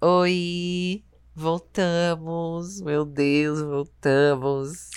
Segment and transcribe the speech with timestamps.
[0.00, 4.90] Oi, voltamos, meu Deus, voltamos.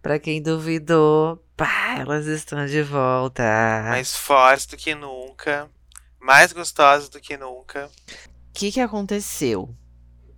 [0.00, 3.42] Pra quem duvidou, pá, elas estão de volta.
[3.90, 5.70] Mais fortes do que nunca,
[6.18, 7.90] mais gostosas do que nunca.
[8.08, 9.76] O que, que aconteceu?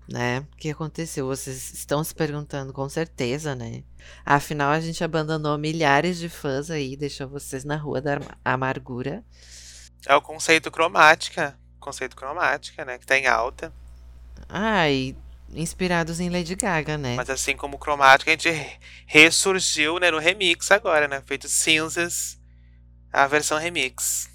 [0.09, 0.41] Né?
[0.53, 1.29] O que aconteceu?
[1.29, 3.85] Vocês estão se perguntando com certeza, né?
[4.27, 9.25] Afinal, a gente abandonou milhares de fãs aí, deixou vocês na rua da amargura.
[10.05, 11.57] É o conceito cromática.
[11.79, 12.99] Conceito cromática, né?
[12.99, 13.73] Que tá em alta.
[14.55, 15.17] Ai,
[15.55, 17.17] inspirados em Lady Gaga, né?
[17.17, 21.23] Mas assim como cromática, a gente ressurgiu né, no remix agora, né?
[21.25, 22.39] Feito cinzas,
[23.11, 24.29] a versão remix.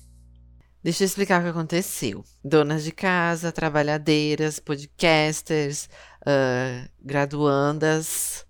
[0.83, 2.25] Deixa eu explicar o que aconteceu.
[2.43, 5.87] Donas de casa, trabalhadeiras, podcasters,
[6.21, 8.43] uh, graduandas,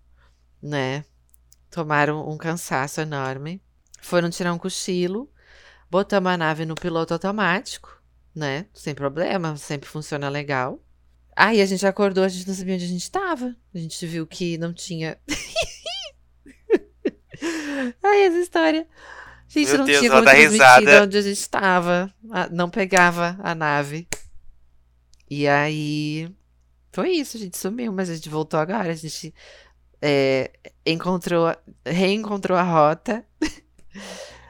[0.63, 1.03] né?
[1.69, 3.61] Tomaram um cansaço enorme.
[3.99, 5.29] Foram tirar um cochilo.
[5.91, 8.01] Botamos a nave no piloto automático,
[8.33, 8.67] né?
[8.73, 10.81] Sem problema, sempre funciona legal.
[11.37, 13.55] Aí a gente acordou, a gente não sabia onde a gente tava.
[13.71, 15.19] A gente viu que não tinha.
[18.03, 18.87] Ai, essa história.
[19.47, 22.11] A gente Meu não Deus, tinha como transmitir onde a gente estava.
[22.51, 24.07] Não pegava a nave.
[25.29, 26.27] E aí.
[26.91, 28.91] Foi isso, a gente sumiu, mas a gente voltou agora.
[28.91, 29.31] A gente
[30.01, 30.49] é,
[30.83, 33.23] encontrou, reencontrou a rota.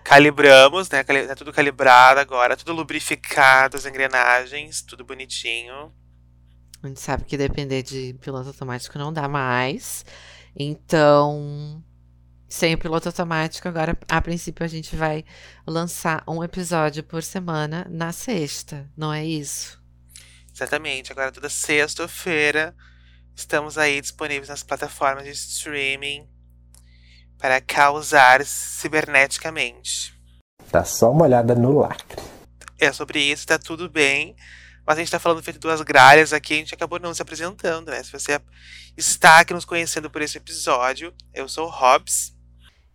[0.06, 1.04] Calibramos, né?
[1.04, 5.92] Tá tudo calibrado agora, tudo lubrificado, as engrenagens, tudo bonitinho.
[6.82, 10.06] A gente sabe que depender de piloto automático não dá mais.
[10.56, 11.84] Então,
[12.48, 15.26] sem o piloto automático, agora, a princípio, a gente vai
[15.66, 19.82] lançar um episódio por semana na sexta, não é isso?
[20.54, 22.76] Exatamente, agora toda sexta-feira
[23.36, 26.28] estamos aí disponíveis nas plataformas de streaming
[27.38, 30.18] para causar ciberneticamente.
[30.72, 32.22] Dá só uma olhada no lacre.
[32.80, 34.36] É sobre isso, tá tudo bem.
[34.88, 37.92] Mas a gente tá falando feito duas gralhas aqui, a gente acabou não se apresentando,
[37.92, 38.02] né?
[38.02, 38.40] Se você
[38.96, 42.34] está aqui nos conhecendo por esse episódio, eu sou o Hobbs.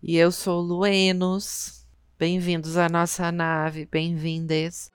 [0.03, 1.87] E eu sou o Luenos.
[2.19, 4.92] Bem-vindos à nossa nave, bem-vindes.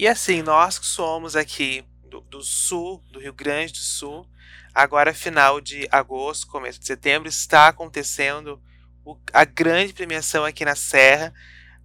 [0.00, 4.26] E assim, nós que somos aqui do, do sul, do Rio Grande do Sul,
[4.74, 8.58] agora final de agosto, começo de setembro, está acontecendo
[9.04, 11.34] o- a grande premiação aqui na Serra,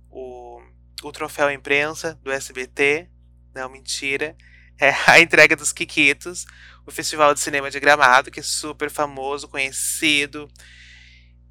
[0.10, 0.62] o,
[1.04, 3.10] o troféu imprensa do SBT,
[3.54, 4.34] não, mentira,
[4.80, 6.46] é a entrega dos Kikitos,
[6.88, 10.50] o Festival de Cinema de Gramado, que é super famoso, conhecido,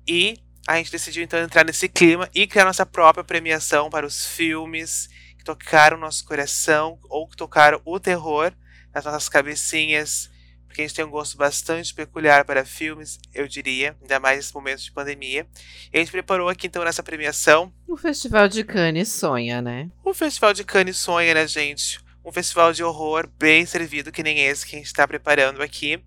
[0.09, 4.25] e a gente decidiu então entrar nesse clima e criar nossa própria premiação para os
[4.25, 5.11] filmes
[5.45, 8.53] que tocaram nosso coração ou que tocaram o terror
[8.95, 10.31] nas nossas cabecinhas,
[10.67, 14.55] porque a gente tem um gosto bastante peculiar para filmes, eu diria, ainda mais nesse
[14.55, 15.47] momento de pandemia.
[15.93, 19.91] E a gente preparou aqui então nessa premiação O Festival de Cannes sonha, né?
[20.03, 22.03] o Festival de Cannes sonha, né, gente?
[22.25, 26.03] Um festival de horror bem servido, que nem esse que a gente está preparando aqui.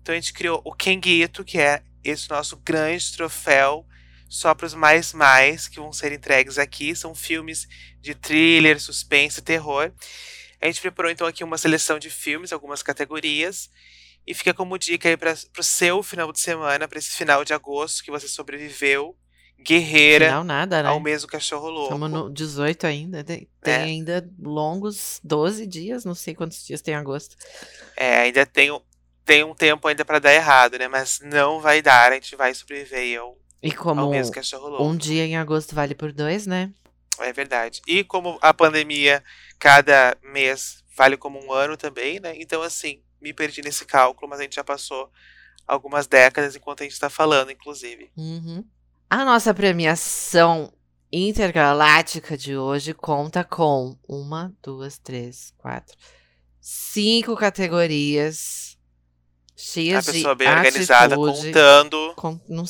[0.00, 3.84] Então a gente criou o Kenguito, que é esse nosso grande troféu
[4.28, 6.94] só para os mais mais que vão ser entregues aqui.
[6.94, 7.66] São filmes
[8.00, 9.92] de thriller, suspense, terror.
[10.60, 13.70] A gente preparou então aqui uma seleção de filmes, algumas categorias.
[14.26, 17.54] E fica como dica aí para o seu final de semana, para esse final de
[17.54, 19.16] agosto que você sobreviveu,
[19.60, 20.88] guerreira, Final nada, né?
[20.88, 21.84] ao mês do cachorro louco.
[21.94, 23.24] Estamos no 18 ainda.
[23.24, 23.74] Tem, É.
[23.76, 27.36] ainda longos 12 dias, não sei quantos dias tem em agosto.
[27.96, 28.80] É, ainda tem, um-
[29.24, 30.88] tem um tempo ainda pra dar errado, né?
[30.88, 33.06] Mas não vai dar, a gente vai sobreviver
[33.62, 34.12] E como
[34.80, 36.72] um dia em agosto vale por dois, né?
[37.20, 37.80] É verdade.
[37.86, 39.22] E como a pandemia,
[39.58, 42.34] cada mês vale como um ano também, né?
[42.36, 45.10] Então, assim, me perdi nesse cálculo, mas a gente já passou
[45.66, 48.10] algumas décadas enquanto a gente tá falando, inclusive.
[48.16, 48.64] Uhum.
[49.10, 50.72] A nossa premiação
[51.10, 55.96] intergaláctica de hoje conta com uma, duas, três, quatro,
[56.60, 58.76] cinco categorias
[59.56, 61.46] A cheias de pessoa bem organizada, atitude.
[61.48, 62.12] contando.
[62.16, 62.64] com- não,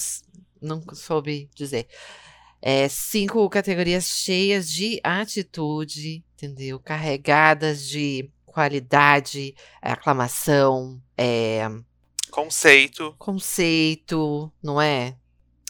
[0.61, 1.87] não soube dizer.
[2.61, 6.81] É, cinco categorias cheias de atitude, entendeu?
[6.81, 11.69] Carregadas de qualidade, aclamação, é,
[12.31, 13.15] Conceito.
[13.19, 15.17] conceito, não é?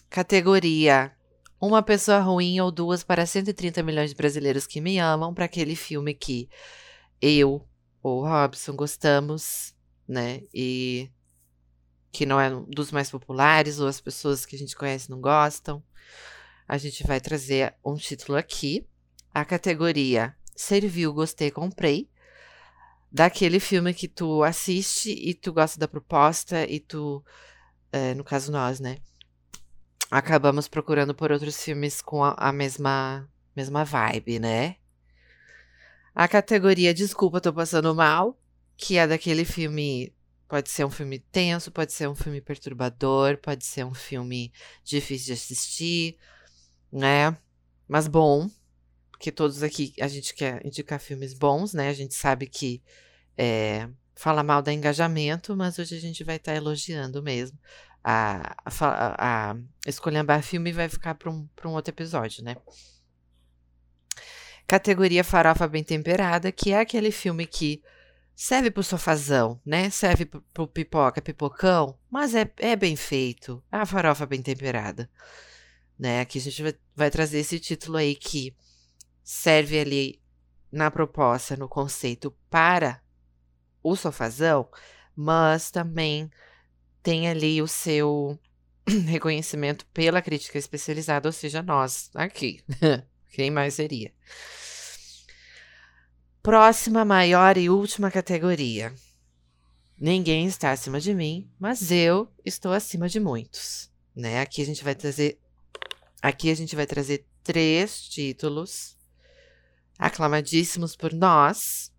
[0.08, 1.12] Categoria.
[1.60, 5.76] Uma pessoa ruim ou duas para 130 milhões de brasileiros que me amam, para aquele
[5.76, 6.48] filme que
[7.20, 7.66] eu
[8.02, 9.74] ou o Robson gostamos,
[10.06, 10.42] né?
[10.54, 11.10] E
[12.10, 15.82] que não é dos mais populares, ou as pessoas que a gente conhece não gostam.
[16.66, 18.86] A gente vai trazer um título aqui.
[19.32, 22.10] a categoria Serviu, Gostei, Comprei.
[23.10, 27.24] Daquele filme que tu assiste e tu gosta da proposta e tu,
[27.90, 28.98] é, no caso nós, né?
[30.10, 33.26] Acabamos procurando por outros filmes com a, a mesma,
[33.56, 34.76] mesma vibe, né?
[36.14, 38.38] A categoria Desculpa, tô passando mal,
[38.76, 40.12] que é daquele filme
[40.48, 44.50] Pode ser um filme tenso, pode ser um filme perturbador, pode ser um filme
[44.82, 46.16] difícil de assistir,
[46.90, 47.36] né?
[47.86, 48.50] Mas bom,
[49.10, 51.88] porque todos aqui a gente quer indicar filmes bons, né?
[51.88, 52.82] A gente sabe que
[53.36, 57.58] é, fala mal da engajamento, mas hoje a gente vai estar tá elogiando mesmo.
[58.02, 59.56] A, a, a,
[60.36, 62.56] a filme vai ficar para um, um outro episódio, né?
[64.66, 67.82] Categoria Farofa Bem Temperada, que é aquele filme que
[68.40, 69.90] serve pro sofazão, né?
[69.90, 73.60] Serve pro, pipoca, pipocão, mas é, é bem feito.
[73.70, 75.10] É a farofa bem temperada.
[75.98, 76.20] Né?
[76.20, 78.54] Aqui a gente vai, vai trazer esse título aí que
[79.24, 80.22] serve ali
[80.70, 83.02] na proposta, no conceito para
[83.82, 84.68] o sofazão,
[85.16, 86.30] mas também
[87.02, 88.38] tem ali o seu
[89.08, 92.60] reconhecimento pela crítica especializada, ou seja, nós aqui.
[93.32, 94.12] Quem mais seria?
[96.48, 98.94] Próxima, maior e última categoria.
[100.00, 104.40] Ninguém está acima de mim, mas eu estou acima de muitos, né?
[104.40, 105.38] Aqui a gente vai trazer
[106.22, 108.96] aqui a gente vai trazer três títulos
[109.98, 111.92] aclamadíssimos por nós,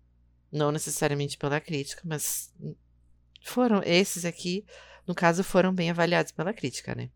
[0.50, 2.52] não necessariamente pela crítica, mas
[3.44, 4.66] foram esses aqui,
[5.06, 7.08] no caso, foram bem avaliados pela crítica, né?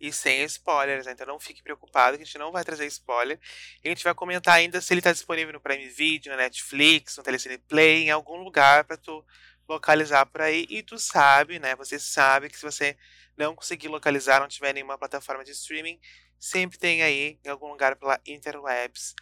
[0.00, 1.12] E sem spoilers, né?
[1.12, 3.38] então não fique preocupado que a gente não vai trazer spoiler.
[3.84, 7.18] E a gente vai comentar ainda se ele está disponível no Prime Video, na Netflix,
[7.18, 9.22] no Telecine Play, em algum lugar para tu
[9.68, 10.66] localizar por aí.
[10.70, 11.76] E tu sabe, né?
[11.76, 12.96] Você sabe que se você
[13.36, 16.00] não conseguir localizar, não tiver nenhuma plataforma de streaming,
[16.38, 19.14] sempre tem aí em algum lugar pela interwebs.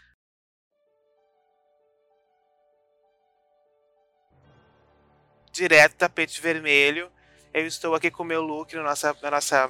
[5.50, 7.10] Direto tapete vermelho.
[7.52, 9.68] Eu estou aqui com o meu look na nossa, na nossa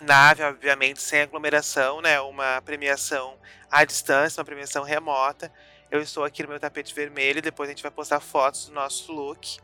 [0.00, 2.20] nave, obviamente, sem aglomeração, né?
[2.20, 3.36] Uma premiação
[3.70, 5.52] à distância, uma premiação remota.
[5.90, 9.12] Eu estou aqui no meu tapete vermelho, depois a gente vai postar fotos do nosso
[9.12, 9.58] look.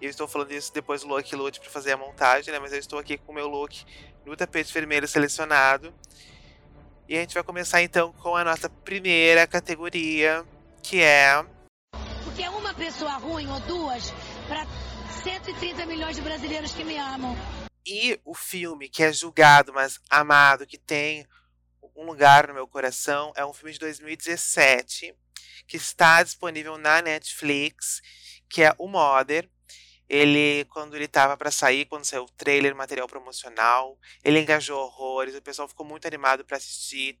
[0.00, 2.58] Eu estou falando isso depois do look lute para fazer a montagem, né?
[2.58, 3.84] Mas eu estou aqui com o meu look
[4.24, 5.92] no tapete vermelho selecionado.
[7.08, 10.44] E a gente vai começar então com a nossa primeira categoria,
[10.82, 11.44] que é.
[12.24, 14.12] Porque uma pessoa ruim ou duas
[14.48, 14.66] para
[15.22, 17.36] 130 milhões de brasileiros que me amam.
[17.86, 21.26] E o filme que é julgado, mas amado, que tem
[21.96, 25.14] um lugar no meu coração, é um filme de 2017
[25.66, 28.02] que está disponível na Netflix,
[28.48, 29.48] que é o Mother.
[30.08, 35.36] Ele, quando ele estava para sair, quando saiu o trailer, material promocional, ele engajou horrores,
[35.36, 37.18] o pessoal ficou muito animado para assistir.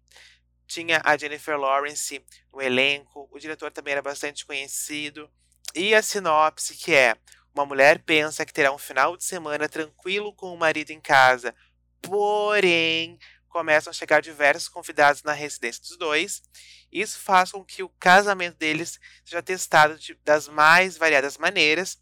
[0.66, 5.30] Tinha a Jennifer Lawrence no elenco, o diretor também era bastante conhecido.
[5.74, 7.16] E a sinopse, que é
[7.54, 11.54] uma mulher pensa que terá um final de semana tranquilo com o marido em casa,
[12.00, 13.18] porém
[13.48, 16.42] começam a chegar diversos convidados na residência dos dois.
[16.90, 21.98] Isso faz com que o casamento deles seja testado de, das mais variadas maneiras.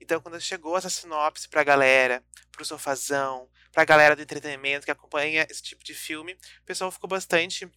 [0.00, 4.22] Então, quando chegou essa sinopse para a galera, para o sofazão, para a galera do
[4.22, 7.70] entretenimento que acompanha esse tipo de filme, o pessoal ficou bastante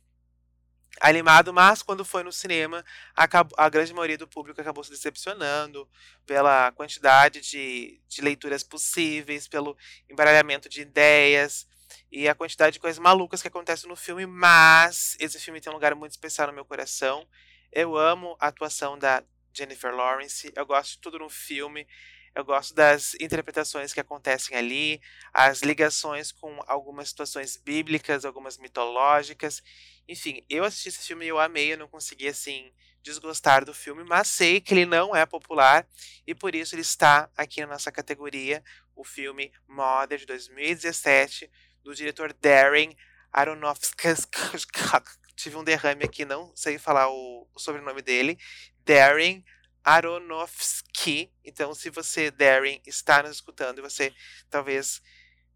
[1.00, 2.84] animado, mas quando foi no cinema,
[3.16, 5.88] acabou, a grande maioria do público acabou se decepcionando
[6.26, 9.78] pela quantidade de, de leituras possíveis, pelo
[10.10, 11.68] embaralhamento de ideias
[12.12, 15.76] e a quantidade de coisas malucas que acontecem no filme, mas esse filme tem um
[15.76, 17.28] lugar muito especial no meu coração.
[17.72, 21.88] Eu amo a atuação da Jennifer Lawrence, eu gosto de tudo no filme.
[22.34, 25.02] Eu gosto das interpretações que acontecem ali,
[25.34, 29.62] as ligações com algumas situações bíblicas, algumas mitológicas.
[30.08, 34.04] Enfim, eu assisti esse filme e eu amei, eu não consegui, assim, desgostar do filme,
[34.04, 35.88] mas sei que ele não é popular
[36.26, 38.64] e por isso ele está aqui na nossa categoria,
[38.96, 41.50] o filme Mother de 2017,
[41.84, 42.96] do diretor Darren
[43.32, 44.10] Aronofsky.
[45.36, 48.38] Tive um derrame aqui, não sei falar o, o sobrenome dele.
[48.86, 49.44] Darren
[49.84, 51.32] Aronofsky.
[51.44, 54.14] Então, se você, Darren, está nos escutando e você
[54.50, 55.02] talvez.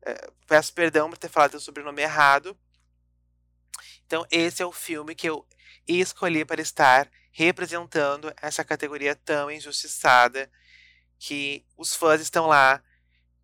[0.07, 2.57] É, peço perdão por ter falado o sobrenome errado.
[4.05, 5.45] Então, esse é o filme que eu
[5.87, 10.49] escolhi para estar representando essa categoria tão injustiçada
[11.19, 12.81] que os fãs estão lá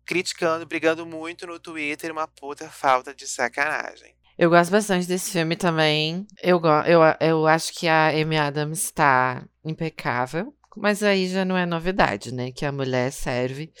[0.04, 4.14] criticando, brigando muito no Twitter, uma puta falta de sacanagem.
[4.38, 6.26] Eu gosto bastante desse filme também.
[6.42, 10.54] Eu, eu, eu acho que a Amy Adams está impecável.
[10.76, 12.50] Mas aí já não é novidade, né?
[12.50, 13.72] Que a mulher serve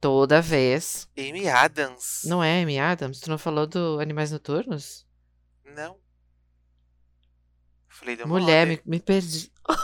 [0.00, 1.08] toda vez.
[1.18, 2.22] Amy Adams.
[2.24, 3.20] Não é Amy Adams?
[3.20, 5.03] Tu não falou do Animais Noturnos?
[5.74, 5.98] Não.
[7.88, 9.52] Falei, deu Mulher, me, me perdi.
[9.68, 9.76] Ai,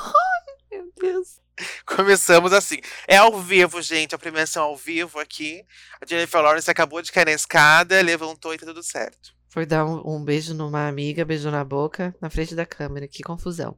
[0.70, 1.40] meu Deus.
[1.84, 2.76] Começamos assim.
[3.06, 4.14] É ao vivo, gente.
[4.14, 5.64] A premiação ao vivo aqui.
[6.00, 9.34] A Jennifer Lawrence acabou de cair na escada, levantou e tá tudo certo.
[9.48, 13.08] Foi dar um, um beijo numa amiga, beijo na boca, na frente da câmera.
[13.08, 13.76] Que confusão.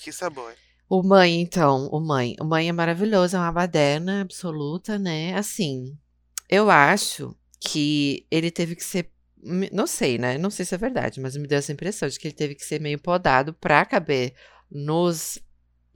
[0.00, 0.54] Que sabor.
[0.88, 2.34] O Mãe, então, o Mãe.
[2.40, 5.34] O Mãe é maravilhoso, é uma baderna absoluta, né?
[5.34, 5.98] Assim,
[6.48, 9.10] eu acho que ele teve que ser.
[9.72, 10.36] Não sei, né?
[10.38, 12.64] Não sei se é verdade, mas me deu essa impressão de que ele teve que
[12.64, 14.34] ser meio podado pra caber
[14.70, 15.38] nos.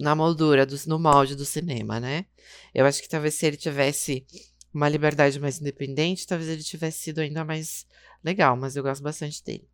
[0.00, 2.26] Na moldura, dos, no molde do cinema, né?
[2.74, 4.26] Eu acho que talvez se ele tivesse
[4.74, 7.86] uma liberdade mais independente, talvez ele tivesse sido ainda mais
[8.24, 9.68] legal, mas eu gosto bastante dele.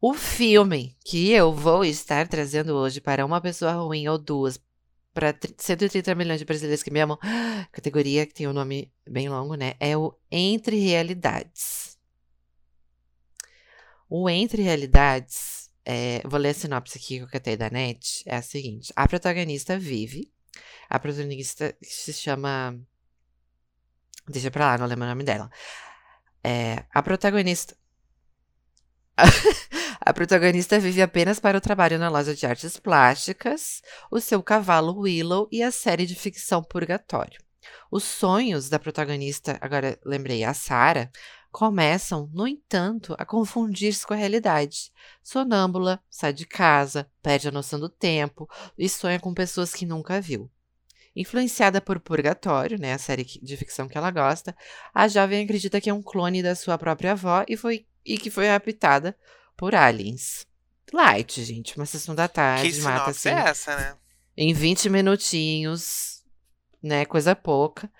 [0.00, 4.60] O filme que eu vou estar trazendo hoje para uma pessoa ruim ou duas,
[5.14, 7.18] para 130 milhões de brasileiros que me amam,
[7.70, 9.74] categoria que tem um nome bem longo, né?
[9.78, 11.91] É o Entre Realidades.
[14.14, 18.36] O Entre Realidades, é, vou ler a sinopse aqui que eu catei da net, é
[18.36, 18.92] a seguinte.
[18.94, 20.30] A protagonista vive,
[20.90, 22.78] a protagonista se chama...
[24.28, 25.50] Deixa pra lá, não lembro o nome dela.
[26.44, 27.74] É, a protagonista...
[30.04, 34.98] A protagonista vive apenas para o trabalho na loja de artes plásticas, o seu cavalo
[34.98, 37.40] Willow e a série de ficção Purgatório.
[37.88, 41.08] Os sonhos da protagonista, agora lembrei, a Sarah,
[41.52, 44.90] começam, no entanto, a confundir-se com a realidade.
[45.22, 50.20] Sonâmbula, sai de casa, perde a noção do tempo e sonha com pessoas que nunca
[50.20, 50.50] viu.
[51.14, 54.56] Influenciada por Purgatório, né, a série de ficção que ela gosta,
[54.94, 58.30] a jovem acredita que é um clone da sua própria avó e, foi, e que
[58.30, 59.14] foi raptada
[59.54, 60.46] por aliens.
[60.90, 63.96] Light, gente, uma sessão da tarde, que mata sinopse assim é essa, né?
[64.36, 66.21] em 20 minutinhos,
[66.82, 67.04] né?
[67.04, 67.90] Coisa pouca.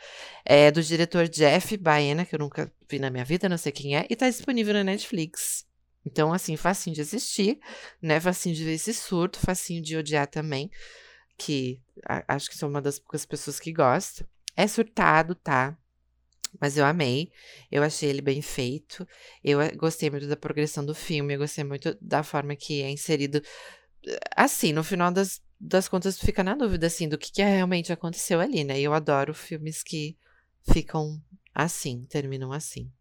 [0.44, 3.96] É do diretor Jeff Baena, que eu nunca vi na minha vida, não sei quem
[3.96, 5.66] é, e tá disponível na Netflix.
[6.04, 7.60] Então, assim, facinho de assistir,
[8.00, 8.20] né?
[8.20, 10.70] Facinho de ver esse surto, facinho de odiar também,
[11.38, 14.26] que a- acho que sou uma das poucas pessoas que gosta.
[14.56, 15.76] É surtado, tá?
[16.60, 17.30] Mas eu amei,
[17.70, 19.06] eu achei ele bem feito,
[19.42, 22.90] eu eh, gostei muito da progressão do filme, eu gostei muito da forma que é
[22.90, 23.42] inserido.
[24.36, 27.92] Assim, no final das, das contas, tu fica na dúvida, assim, do que, que realmente
[27.92, 28.81] aconteceu ali, né?
[28.81, 30.19] E eu adoro filmes que
[30.73, 31.23] ficam
[31.54, 32.92] assim, terminam assim.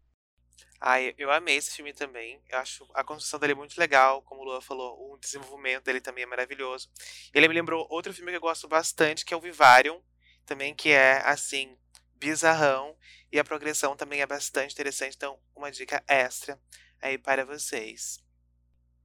[0.80, 2.40] Ai, eu amei esse filme também.
[2.48, 6.22] Eu acho a construção dele muito legal, como o Lua falou, o desenvolvimento dele também
[6.22, 6.88] é maravilhoso.
[7.34, 10.00] Ele me lembrou outro filme que eu gosto bastante, que é o Vivarium,
[10.46, 11.76] também que é assim,
[12.14, 12.96] bizarrão,
[13.32, 16.60] e a progressão também é bastante interessante, então uma dica extra
[17.00, 18.18] aí para vocês.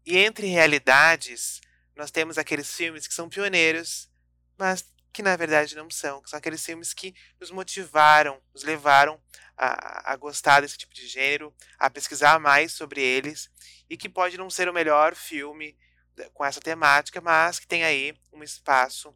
[0.05, 1.59] E entre realidades,
[1.97, 4.09] nós temos aqueles filmes que são pioneiros,
[4.57, 9.19] mas que na verdade não são, que são aqueles filmes que nos motivaram, nos levaram
[9.57, 13.49] a, a gostar desse tipo de gênero, a pesquisar mais sobre eles
[13.89, 15.77] e que pode não ser o melhor filme
[16.15, 19.15] da- com essa temática, mas que tem aí um espaço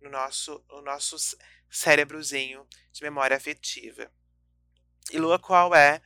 [0.00, 1.16] no nosso, no nosso
[1.70, 4.10] cérebrozinho de memória afetiva.
[5.10, 6.00] E Lua, qual é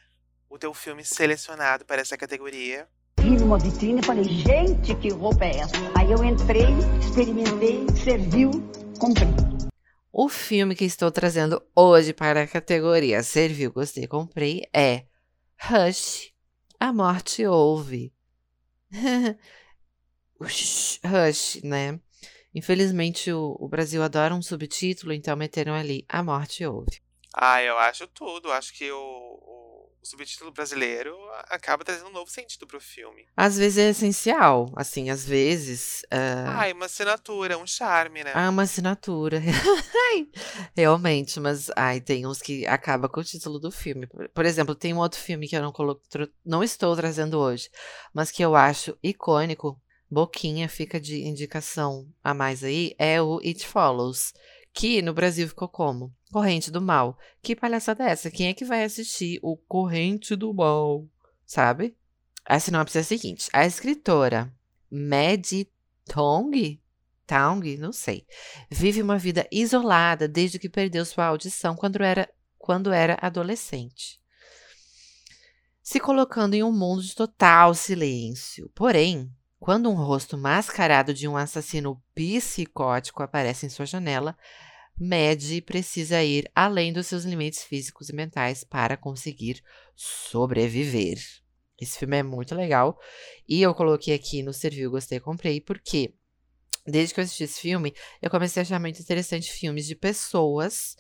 [0.49, 2.89] o teu filme selecionado para essa categoria?
[3.21, 5.77] Vi numa vitrine e falei, gente, que roupa é essa?
[5.95, 8.51] Aí eu entrei, experimentei, serviu,
[8.99, 9.29] comprei.
[10.11, 15.05] O filme que estou trazendo hoje para a categoria Serviu, Gostei, Comprei é
[15.61, 16.33] Rush,
[16.81, 18.11] A Morte Ouve.
[20.41, 22.01] Rush, né?
[22.55, 27.03] Infelizmente o, o Brasil adora um subtítulo, então meteram ali A Morte Ouve.
[27.35, 28.51] Ah, eu acho tudo.
[28.51, 28.99] Acho que o,
[30.03, 31.17] o- subtítulo brasileiro
[31.49, 33.27] acaba trazendo um novo sentido pro filme.
[33.37, 38.33] Às vezes é essencial, assim, às vezes ah, Ai, uma assinatura, um charme, né?
[38.35, 39.41] há uma assinatura.
[40.77, 44.07] Realmente, mas ai, tem uns que acaba com o título do filme.
[44.35, 47.69] Por, exemplo, tem um outro filme que eu não, colo- tro- não estou trazendo hoje,
[48.13, 49.81] mas que eu acho icônico.
[50.13, 54.33] Boquinha fica de indicação a mais aí, é o It Follows.
[54.73, 56.15] Que no Brasil ficou como?
[56.33, 57.19] Corrente do Mal.
[57.43, 58.31] Que palhaçada é essa?
[58.31, 61.07] Quem é que vai assistir o Corrente do Mal?
[61.45, 61.97] Sabe?
[62.45, 64.53] A sinopse é a seguinte: a escritora
[64.91, 65.71] Maddie
[66.07, 66.81] Tong,
[67.27, 68.27] Tong, não sei,
[68.69, 74.21] vive uma vida isolada desde que perdeu sua audição quando era, quando era adolescente.
[75.81, 78.71] Se colocando em um mundo de total silêncio.
[78.75, 84.37] Porém, quando um rosto mascarado de um assassino psicótico aparece em sua janela,
[84.99, 89.63] Maddie precisa ir além dos seus limites físicos e mentais para conseguir
[89.95, 91.19] sobreviver.
[91.79, 92.99] Esse filme é muito legal.
[93.47, 96.15] E eu coloquei aqui no Serviu, Gostei, Comprei, porque
[96.87, 100.97] desde que eu assisti esse filme, eu comecei a achar muito interessante filmes de pessoas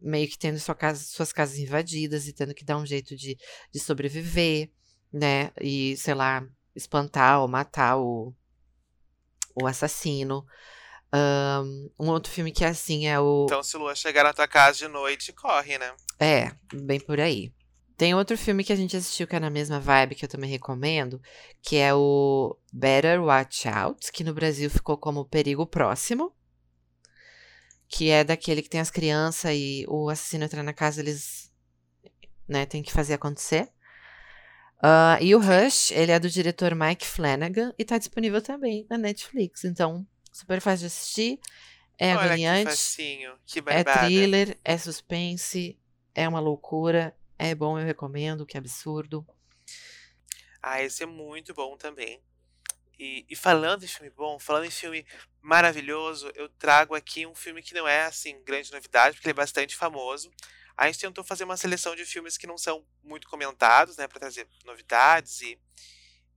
[0.00, 3.36] meio que tendo sua casa- suas casas invadidas e tendo que dar um jeito de,
[3.72, 4.70] de sobreviver,
[5.12, 5.50] né?
[5.60, 8.34] E, sei lá, espantar ou matar o,
[9.54, 10.44] o assassino.
[11.14, 13.44] Um, um outro filme que é assim é o.
[13.44, 15.94] Então, se Lua chegar na tua casa de noite, corre, né?
[16.18, 17.52] É, bem por aí.
[17.96, 20.50] Tem outro filme que a gente assistiu que é na mesma vibe, que eu também
[20.50, 21.20] recomendo,
[21.60, 26.34] que é o Better Watch Out, que no Brasil ficou como Perigo Próximo.
[27.86, 31.52] Que é daquele que tem as crianças e o assassino entra na casa, eles
[32.48, 33.71] né, tem que fazer acontecer.
[34.82, 38.98] Uh, e o Rush, ele é do diretor Mike Flanagan e tá disponível também na
[38.98, 39.64] Netflix.
[39.64, 41.38] Então, super fácil de assistir.
[41.98, 42.64] É Olha agoniante.
[42.64, 45.78] que facinho, que É thriller, é suspense,
[46.12, 49.24] é uma loucura, é bom, eu recomendo, que absurdo.
[50.60, 52.20] Ah, esse é muito bom também.
[52.98, 55.06] E, e falando em filme bom, falando em filme
[55.40, 59.42] maravilhoso, eu trago aqui um filme que não é, assim, grande novidade, porque ele é
[59.42, 60.30] bastante famoso.
[60.76, 64.20] A gente tentou fazer uma seleção de filmes que não são muito comentados, né, para
[64.20, 65.58] trazer novidades e,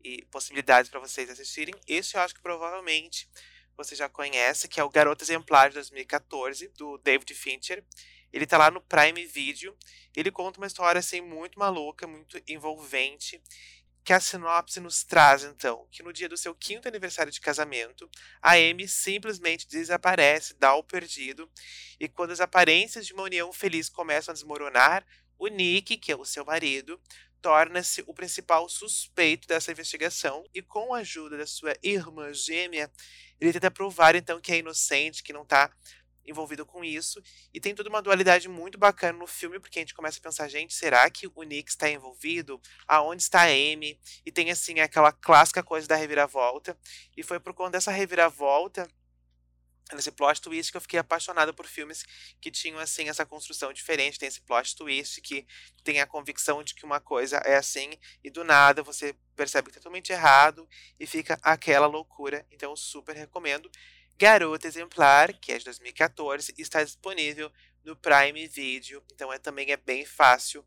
[0.04, 1.74] e possibilidades para vocês assistirem.
[1.88, 3.30] Esse eu acho que provavelmente
[3.78, 7.84] você já conhece, que é o Garoto Exemplar de 2014, do David Fincher.
[8.32, 9.76] Ele tá lá no Prime Video.
[10.16, 13.42] Ele conta uma história assim muito maluca, muito envolvente,
[14.06, 18.08] que a sinopse nos traz então que no dia do seu quinto aniversário de casamento,
[18.40, 21.50] a Amy simplesmente desaparece, dá o perdido,
[22.00, 25.04] e quando as aparências de uma união feliz começam a desmoronar,
[25.40, 27.02] o Nick, que é o seu marido,
[27.42, 32.92] torna-se o principal suspeito dessa investigação e com a ajuda da sua irmã gêmea,
[33.42, 35.72] ele tenta provar então que é inocente, que não está
[36.26, 37.22] envolvido com isso.
[37.54, 40.48] E tem toda uma dualidade muito bacana no filme, porque a gente começa a pensar,
[40.48, 42.62] gente, será que o Nick está envolvido?
[42.88, 44.00] Aonde está a Amy?
[44.26, 46.78] E tem assim aquela clássica coisa da reviravolta.
[47.16, 48.88] E foi por conta dessa reviravolta
[49.94, 52.04] nesse plot twist que eu fiquei apaixonada por filmes
[52.42, 55.46] que tinham assim essa construção diferente, tem esse plot twist que
[55.84, 57.92] tem a convicção de que uma coisa é assim
[58.24, 60.68] e do nada você percebe que é totalmente errado
[61.00, 62.46] e fica aquela loucura.
[62.52, 63.70] Então super recomendo.
[64.18, 67.52] Garota Exemplar, que é de 2014, está disponível
[67.84, 70.66] no Prime Video, então é também é bem fácil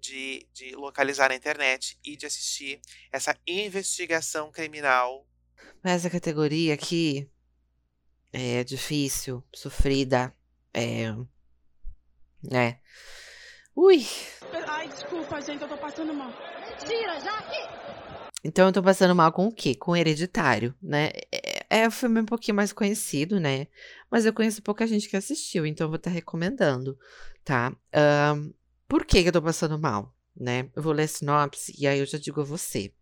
[0.00, 2.80] de, de localizar na internet e de assistir
[3.12, 5.26] essa investigação criminal.
[5.82, 7.28] Mas a categoria aqui
[8.32, 10.34] é difícil, sofrida,
[10.72, 11.06] é.
[12.52, 12.78] É.
[13.74, 14.06] Ui!
[14.68, 16.32] Ai, desculpa, gente, eu tô passando mal.
[16.60, 17.44] Mentira, já
[18.44, 19.74] Então eu tô passando mal com o quê?
[19.74, 21.10] Com Hereditário, né?
[21.70, 23.66] É, é um filme um pouquinho mais conhecido, né?
[24.10, 26.98] Mas eu conheço pouca gente que assistiu, então eu vou estar recomendando,
[27.44, 27.74] tá?
[27.92, 28.50] Ahn,
[28.86, 30.70] por que, eu tô passando mal, né?
[30.74, 32.92] Eu vou ler a sinopse e aí eu já digo a você.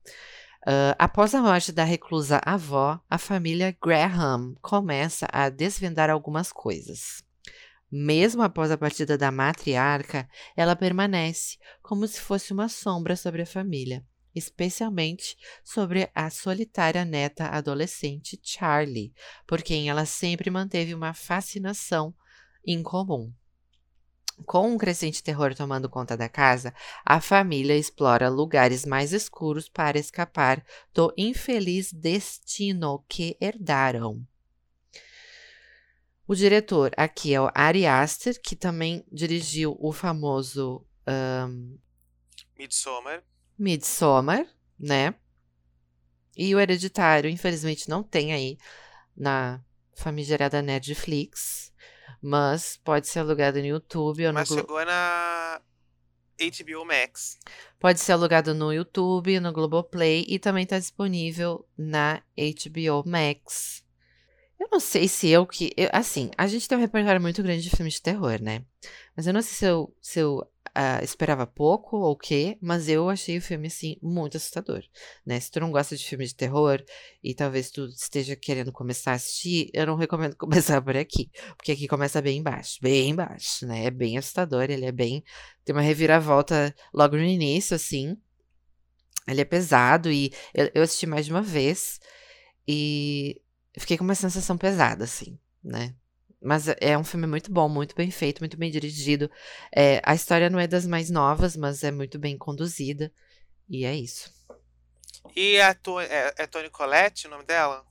[0.67, 7.23] Ah, após a morte da reclusa avó, a família Graham começa a desvendar algumas coisas.
[7.91, 13.47] Mesmo após a partida da matriarca, ela permanece como se fosse uma sombra sobre a
[13.47, 14.05] família,
[14.37, 19.15] especialmente sobre a solitária neta adolescente Charlie,
[19.47, 22.15] por quem ela sempre manteve uma fascinação
[22.65, 23.33] incomum.
[24.45, 29.99] Com um crescente terror tomando conta da casa, a família explora lugares mais escuros para
[29.99, 34.23] escapar do infeliz destino que herdaram.
[36.29, 41.79] O diretor aqui é o Ari Aster, que também dirigiu o famoso ahn,
[42.59, 43.23] Midsommar.
[43.59, 44.47] Midsommar,
[44.79, 45.15] né?
[46.37, 48.59] E o Hereditário, infelizmente, não tem aí
[49.17, 49.61] na
[49.95, 51.73] famigerada Netflix,
[52.21, 55.61] mas pode ser alugado no YouTube ou no Mas Glo- chegou na
[56.39, 57.39] HBO Max.
[57.79, 63.83] Pode ser alugado no YouTube, no Globoplay e também está disponível na HBO Max.
[64.59, 65.73] Eu não sei se eu que.
[65.77, 68.65] eu- assim, a gente tem um repertório muito grande de filmes de terror, né?
[69.17, 70.43] Mas eu não sei se eu, se eu
[70.75, 74.83] ah, esperava pouco ou o quê, mas eu achei o filme, assim, muito assustador,
[75.27, 75.39] né?
[75.41, 76.83] Se tu não gosta de filme de terror
[77.23, 81.73] e talvez tu esteja querendo começar a assistir, eu não recomendo começar por aqui, porque
[81.73, 83.87] aqui começa bem baixo, bem baixo, né?
[83.87, 85.23] É bem assustador, ele é bem.
[85.65, 88.17] Tem uma reviravolta logo no início, assim.
[89.29, 91.99] Ele é pesado e eu, eu assisti mais de uma vez
[92.69, 93.41] e
[93.77, 95.95] eu fiquei com uma sensação pesada, assim, né?
[96.43, 99.31] Mas é- um filme muito bom, muito bem feito, muito bem dirigido.
[99.75, 103.13] É, a história não é das mais novas, mas é muito bem conduzida.
[103.69, 104.33] E é isso.
[105.35, 107.85] E a to é, é Toni Collette o nome dela?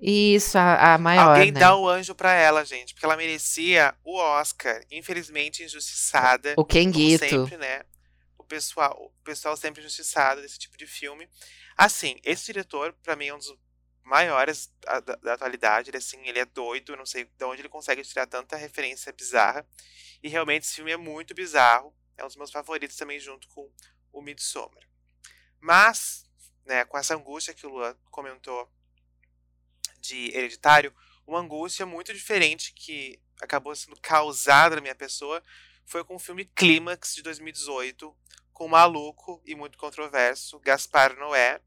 [0.00, 1.60] Isso, a, a maior, Alguém né?
[1.60, 2.94] dá o anjo pra ela, gente.
[2.94, 4.80] Porque ela merecia o Oscar.
[4.90, 6.54] Infelizmente injustiçada.
[6.56, 7.26] O Kenguito.
[7.28, 7.82] sempre, né?
[8.36, 11.28] O pessoal, o pessoal sempre injustiçado desse tipo de filme.
[11.76, 13.54] Assim, esse diretor, pra mim, é um dos
[14.08, 15.90] maiores da, da- da atualidade.
[15.90, 16.96] Ele, assim, ele é doido.
[16.96, 19.66] Não sei de onde ele consegue tirar tanta referência bizarra.
[20.22, 21.94] E realmente esse filme é muito bizarro.
[22.16, 23.70] É um dos meus favoritos também, junto com
[24.12, 24.82] o Midsommar.
[25.60, 26.28] Mas,
[26.64, 28.68] né, com essa angústia que o Luan comentou
[30.00, 30.94] de Hereditário,
[31.26, 35.42] uma angústia muito diferente que acabou sendo causada na minha pessoa
[35.84, 38.14] foi com o filme Clímax de 2018,
[38.52, 41.60] com o maluco e muito controverso Gaspar Noé.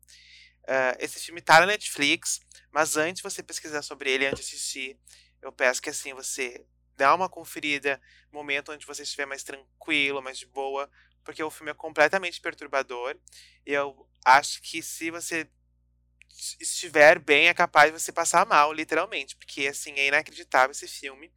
[0.72, 2.40] Uh, esse filme tá na Netflix,
[2.72, 4.98] mas antes de você pesquisar sobre ele, antes de assistir,
[5.42, 10.40] eu peço que assim você dá uma conferida momento onde você estiver mais tranquilo, mais
[10.40, 10.90] de boa,
[11.26, 13.18] porque o filme é completamente perturbador.
[13.66, 15.50] E eu acho que se você
[16.58, 21.34] estiver bem, é capaz de você passar mal, literalmente, porque assim é inacreditável esse filme.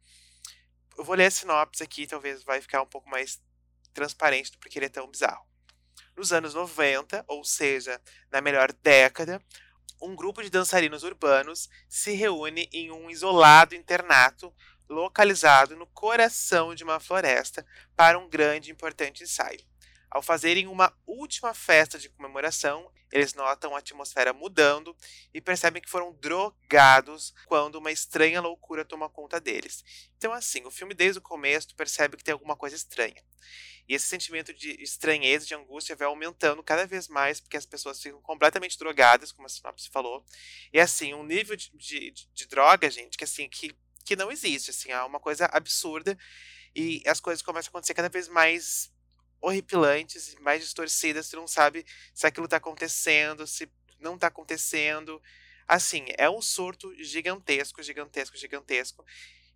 [0.97, 3.41] Eu vou ler a sinopse aqui, talvez vai ficar um pouco mais
[3.93, 5.45] transparente do porque ele é tão bizarro.
[6.15, 7.99] Nos anos 90, ou seja,
[8.31, 9.41] na melhor década,
[10.01, 14.53] um grupo de dançarinos urbanos se reúne em um isolado internato
[14.87, 19.59] localizado no coração de uma floresta para um grande e importante ensaio.
[20.15, 24.95] Ao fazerem uma última festa de comemoração, eles notam a atmosfera mudando
[25.33, 29.83] e percebem que foram drogados quando uma estranha loucura toma conta deles.
[30.15, 33.21] Então, assim, o filme desde o começo percebe que tem alguma coisa estranha.
[33.89, 38.01] E esse sentimento de estranheza, de angústia, vai aumentando cada vez mais, porque as pessoas
[38.01, 40.25] ficam completamente drogadas, como a sinopse falou.
[40.71, 43.75] E assim, um nível de, de, de droga, gente, que assim, que,
[44.05, 46.17] que não existe, assim, é uma coisa absurda.
[46.73, 48.94] E as coisas começam a acontecer cada vez mais
[49.45, 55.21] horripilantes, mais distorcidas, você não sabe se aquilo está acontecendo, se não está acontecendo.
[55.67, 59.05] Assim, é um surto gigantesco, gigantesco, gigantesco.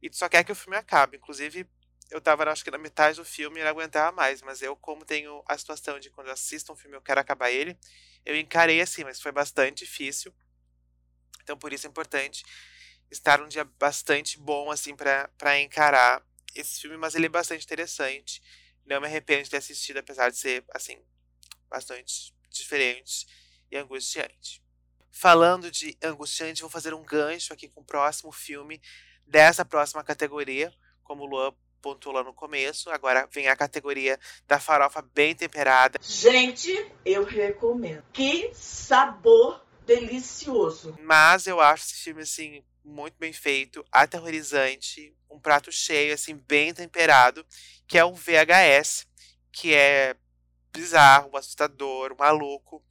[0.02, 1.17] E tu só quer que o filme acabe.
[1.17, 1.67] Inclusive,
[2.12, 4.41] eu tava, acho que na metade do filme e não aguentava mais.
[4.43, 7.49] Mas eu, como tenho a situação de quando eu assisto um filme eu quero acabar
[7.49, 7.78] ele,
[8.25, 10.34] eu encarei assim, mas foi bastante difícil.
[11.41, 12.43] Então, por isso é importante
[13.10, 16.23] estar um dia bastante bom, assim, para encarar
[16.54, 16.95] esse filme.
[16.95, 18.41] Mas ele é bastante interessante.
[18.89, 20.97] Não me arrependo de ter assistido, apesar de ser, assim,
[21.69, 23.28] bastante diferente
[23.71, 24.63] e angustiante.
[25.12, 28.82] Falando de angustiante, vou fazer um gancho aqui com o próximo filme
[29.28, 30.73] dessa próxima categoria,
[31.04, 32.89] como o Luan pontuou lá no começo.
[32.89, 35.99] Agora vem a categoria da farofa bem temperada.
[36.02, 38.04] Gente, eu recomendo.
[38.12, 40.97] Que sabor delicioso.
[41.02, 46.73] Mas eu acho esse filme, assim, muito bem feito, aterrorizante, um prato cheio, assim, bem
[46.73, 47.45] temperado,
[47.87, 49.07] que é o VHS,
[49.51, 50.15] que é
[50.71, 52.83] bizarro, assustador, maluco,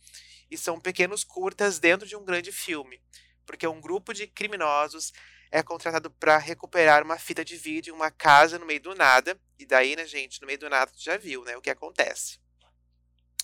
[0.51, 3.01] e são pequenos curtas dentro de um grande filme,
[3.47, 5.13] porque um grupo de criminosos
[5.51, 9.41] é contratado para recuperar uma fita de vídeo em uma casa no meio do nada,
[9.59, 12.39] e daí, né, gente, no meio do nada tu já viu, né, o que acontece.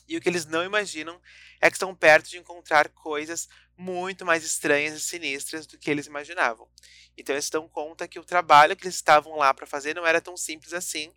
[0.07, 1.21] E o que eles não imaginam
[1.61, 6.07] é que estão perto de encontrar coisas muito mais estranhas e sinistras do que eles
[6.07, 6.69] imaginavam.
[7.17, 10.21] Então eles dão conta que o trabalho que eles estavam lá para fazer não era
[10.21, 11.13] tão simples assim,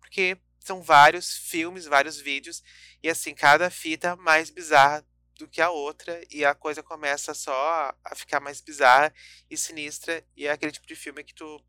[0.00, 2.62] porque são vários filmes, vários vídeos,
[3.02, 7.94] e assim, cada fita mais bizarra do que a outra, e a coisa começa só
[8.04, 9.14] a ficar mais bizarra
[9.48, 11.64] e sinistra, e é aquele tipo de filme que tu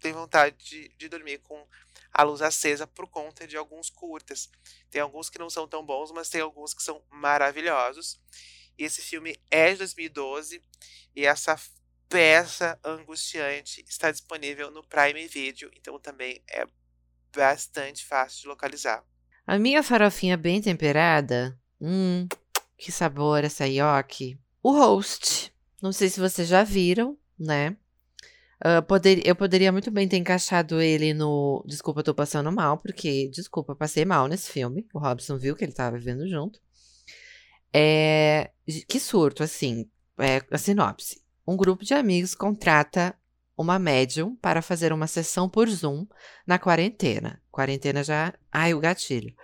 [0.00, 1.66] tem vontade de, de dormir com
[2.12, 4.50] a luz acesa por conta de alguns curtas.
[4.90, 8.20] Tem alguns que não são tão bons, mas tem alguns que são maravilhosos.
[8.78, 10.62] Esse filme é de 2012
[11.14, 11.58] e essa
[12.08, 16.66] peça angustiante está disponível no Prime Video, então também é
[17.34, 19.04] bastante fácil de localizar.
[19.46, 22.26] A minha farofinha bem temperada, hum,
[22.78, 24.38] que sabor essa ioki.
[24.62, 27.76] O Host, não sei se vocês já viram, né?
[28.64, 31.62] Uh, poder, eu poderia muito bem ter encaixado ele no.
[31.66, 34.86] Desculpa, tô passando mal, porque, desculpa, passei mal nesse filme.
[34.94, 36.58] O Robson viu que ele tava vivendo junto.
[37.74, 38.52] É,
[38.88, 39.90] que surto, assim.
[40.18, 41.20] É, a sinopse.
[41.46, 43.18] Um grupo de amigos contrata
[43.56, 46.06] uma médium para fazer uma sessão por Zoom
[46.46, 47.42] na quarentena.
[47.50, 48.32] Quarentena já.
[48.50, 49.34] Ai, o gatilho.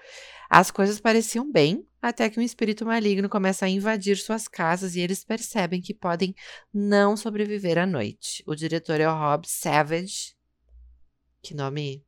[0.49, 5.01] As coisas pareciam bem, até que um espírito maligno começa a invadir suas casas e
[5.01, 6.35] eles percebem que podem
[6.73, 8.43] não sobreviver à noite.
[8.47, 10.35] O diretor é o Rob Savage.
[11.43, 12.05] Que nome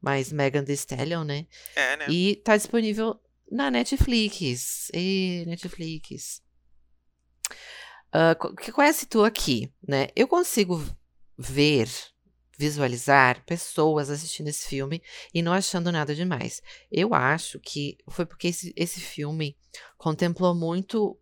[0.00, 1.46] mais Megan Thee Stallion, né?
[1.76, 2.06] É, né?
[2.08, 4.90] E tá disponível na Netflix.
[4.94, 6.42] E Netflix.
[8.14, 10.08] Uh, que conhece tu aqui, né?
[10.16, 10.84] Eu consigo
[11.38, 11.88] ver
[12.58, 16.60] visualizar pessoas assistindo esse filme e não achando nada demais.
[16.92, 19.56] Eu acho que foi porque esse, esse filme
[19.96, 21.18] contemplou muito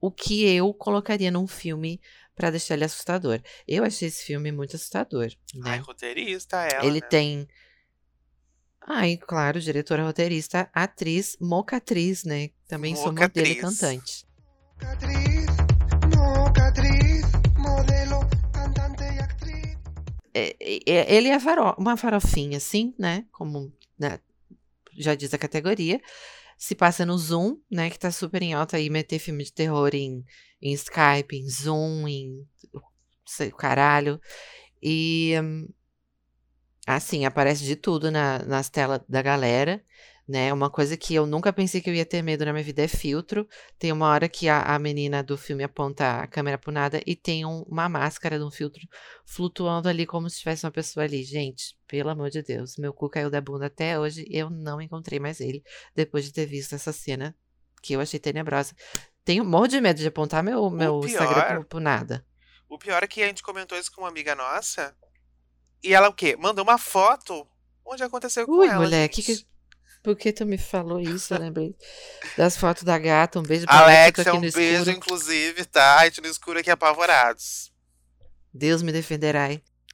[0.00, 2.00] o que eu colocaria num filme
[2.34, 3.42] para deixar ele assustador.
[3.66, 5.26] Eu achei esse filme muito assustador.
[5.54, 5.72] Né?
[5.72, 6.86] Ai, roteirista ela.
[6.86, 7.06] Ele né?
[7.08, 7.48] tem.
[8.90, 12.48] Ai, claro, diretora, roteirista, atriz, mocatriz, né?
[12.66, 14.26] Também sou modelo e cantante.
[14.80, 15.46] Mocatriz,
[16.16, 17.26] mocatriz,
[17.58, 18.20] modelo,
[18.50, 19.76] cantante e atriz.
[20.32, 23.26] É, é, ele é faro uma farofinha, assim, né?
[23.30, 24.18] Como né?
[24.96, 26.00] já diz a categoria.
[26.56, 27.90] Se passa no Zoom, né?
[27.90, 30.24] Que tá super em alta aí, meter filme de terror em,
[30.62, 32.48] em Skype, em Zoom, em
[33.26, 34.18] sei, caralho.
[34.82, 35.68] E hum,
[36.96, 39.82] assim, aparece de tudo na, nas telas da galera
[40.30, 40.52] né?
[40.52, 42.86] Uma coisa que eu nunca pensei que eu ia ter medo na minha vida é
[42.88, 43.48] filtro.
[43.78, 47.16] Tem uma hora que a, a menina do filme aponta a câmera pro nada e
[47.16, 48.86] tem um- uma máscara de um filtro
[49.24, 51.22] flutuando ali como se tivesse uma pessoa ali.
[51.24, 54.26] Gente, pelo amor de Deus, meu cu caiu da bunda até hoje.
[54.30, 55.62] Eu não encontrei mais ele
[55.94, 57.34] depois de ter visto essa cena
[57.82, 58.74] que eu achei tenebrosa.
[59.24, 62.22] Tenho um monte de medo de apontar meu, meu Instagram pior- pro, pro nada.
[62.68, 64.94] O pior é que a gente comentou isso com uma amiga nossa.
[65.82, 66.36] E ela o quê?
[66.36, 67.46] Mandou uma foto
[67.84, 68.78] onde aconteceu com Ui, ela.
[68.78, 69.46] mulher, que que...
[70.02, 71.34] por que tu me falou isso?
[71.34, 71.76] Eu lembrei
[72.36, 73.38] das fotos da gata.
[73.38, 74.90] Um beijo pra Alex, é um beijo, escuro.
[74.90, 76.00] inclusive, tá?
[76.00, 77.72] A gente no escuro aqui apavorados.
[78.52, 79.48] Deus me defenderá.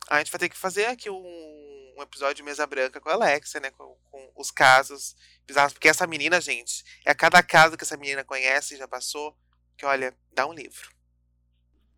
[0.09, 3.15] A gente vai ter que fazer aqui um, um episódio de Mesa Branca com a
[3.15, 3.71] Alexia, né?
[3.71, 5.15] Com, com os casos
[5.47, 5.73] bizarros.
[5.73, 9.37] Porque essa menina, gente, é cada caso que essa menina conhece e já passou.
[9.77, 10.94] Que olha, dá um livro.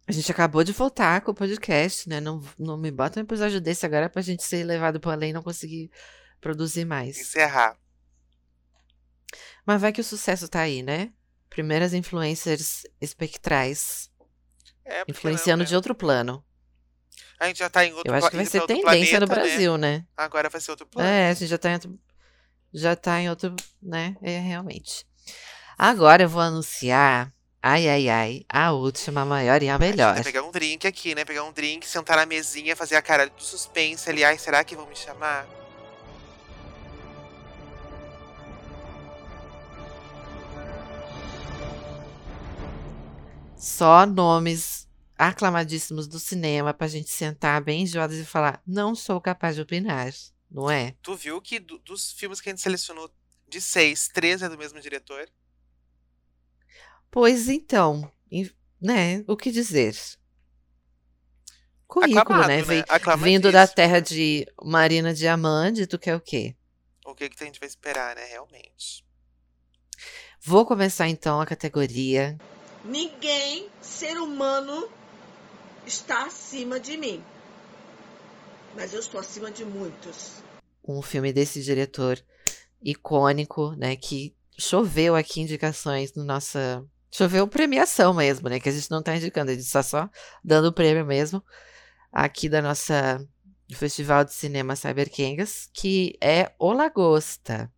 [0.09, 2.21] A gente acabou de voltar com o podcast, né?
[2.21, 5.33] Não, não me bota um episódio desse agora pra gente ser levado pro além e
[5.33, 5.90] não conseguir
[6.40, 7.19] produzir mais.
[7.19, 7.77] Encerrar.
[9.66, 11.12] Mas vai que o sucesso tá aí, né?
[11.51, 14.09] Primeiras influencers espectrais,
[14.85, 15.77] É, influenciando não, de né?
[15.77, 16.45] outro plano.
[17.40, 19.49] A gente já tá em outro Eu acho que vai ser tendência no planeta, né?
[19.51, 20.07] Brasil, né?
[20.16, 21.09] Agora vai ser outro plano.
[21.09, 21.99] É, a gente já tá em outro.
[22.73, 24.16] Já tá em outro, né?
[24.23, 25.05] É, realmente.
[25.77, 27.33] Agora eu vou anunciar.
[27.68, 28.33] Ai, ai, ai.
[28.48, 30.14] A última, a maior e a A melhor.
[30.14, 31.24] vai pegar um drink aqui, né?
[31.24, 34.22] Pegar um drink, sentar na mesinha, fazer a cara do suspense ali.
[34.22, 35.44] Ai, será que vão me chamar?
[43.57, 44.87] Só nomes
[45.18, 50.12] aclamadíssimos do cinema pra gente sentar bem enjoadas e falar: não sou capaz de opinar,
[50.50, 50.94] não é?
[51.02, 53.11] Tu viu que do- dos filmes que a gente selecionou
[53.48, 55.29] de seis, três é do mesmo diretor?
[57.18, 58.12] Pois então,
[58.79, 59.24] né?
[59.26, 59.96] O que dizer?
[61.87, 62.62] Currículo, Aclamado, né?
[62.62, 62.85] né?
[63.16, 66.55] Vindo da terra de Marina Diamante, tu quer o quê?
[67.07, 68.22] O que, que a gente vai esperar, né?
[68.26, 69.02] Realmente.
[70.42, 72.37] Vou começar então a categoria.
[72.85, 74.87] Ninguém, ser humano,
[75.87, 77.24] está acima de mim.
[78.74, 80.33] Mas eu estou acima de muitos.
[80.87, 82.22] um filme desse diretor
[82.83, 83.96] icônico, né?
[83.96, 86.87] Que choveu aqui indicações no nossa.
[87.11, 88.61] Choveu premiação mesmo, né?
[88.61, 90.09] Que a gente não tá indicando, a gente está só
[90.45, 91.42] dando o prêmio mesmo.
[92.12, 93.27] Aqui da nossa
[93.75, 97.73] Festival de Cinema Cyberkengas, que é O Lagosta.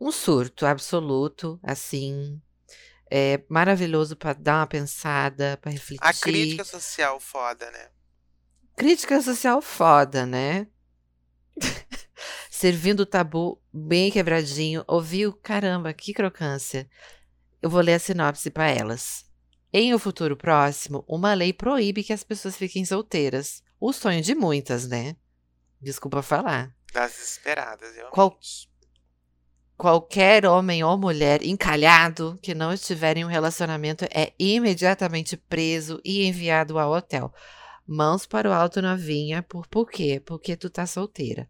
[0.00, 2.40] Um surto absoluto, assim.
[3.10, 6.06] É maravilhoso para dar uma pensada, para refletir.
[6.06, 7.88] A crítica social foda, né?
[8.76, 10.66] Crítica social foda, né?
[12.50, 14.84] Servindo o tabu bem quebradinho.
[14.86, 15.32] Ouviu?
[15.32, 16.88] Caramba, que crocância.
[17.62, 19.24] Eu vou ler a sinopse para elas.
[19.72, 23.62] Em um futuro próximo, uma lei proíbe que as pessoas fiquem solteiras.
[23.80, 25.16] O sonho de muitas, né?
[25.80, 26.74] Desculpa falar.
[26.92, 28.14] Das desesperadas, realmente.
[28.14, 28.38] Qual-
[29.76, 36.24] Qualquer homem ou mulher encalhado que não estiver em um relacionamento é imediatamente preso e
[36.24, 37.32] enviado ao hotel.
[37.86, 39.42] Mãos para o alto, novinha.
[39.42, 40.20] Por, por quê?
[40.24, 41.48] Porque tu tá solteira.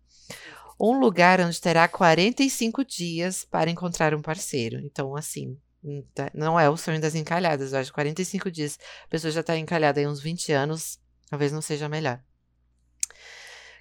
[0.81, 4.79] Um lugar onde terá 45 dias para encontrar um parceiro.
[4.79, 7.73] Então, assim, não tá- não é o sonho das encalhadas.
[7.73, 8.79] Eu acho que 45 dias.
[9.05, 11.01] A pessoa já tá encalhada em uns 20 anos.
[11.29, 12.23] Talvez não seja melhor.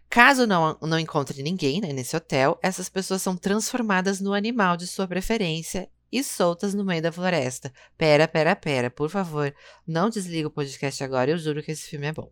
[0.10, 4.86] Caso não, não encontre ninguém né, nesse hotel, essas pessoas são transformadas no animal de
[4.86, 7.72] sua preferência e soltas no meio da floresta.
[7.98, 9.56] Pera, pera, pera, por favor,
[9.88, 12.30] não desliga o podcast agora, eu juro que esse filme é bom.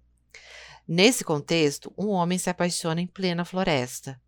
[0.86, 4.20] Nesse contexto, um homem se apaixona em plena floresta.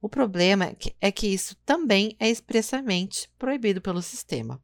[0.00, 4.62] O problema é que, é que isso também é expressamente proibido pelo sistema.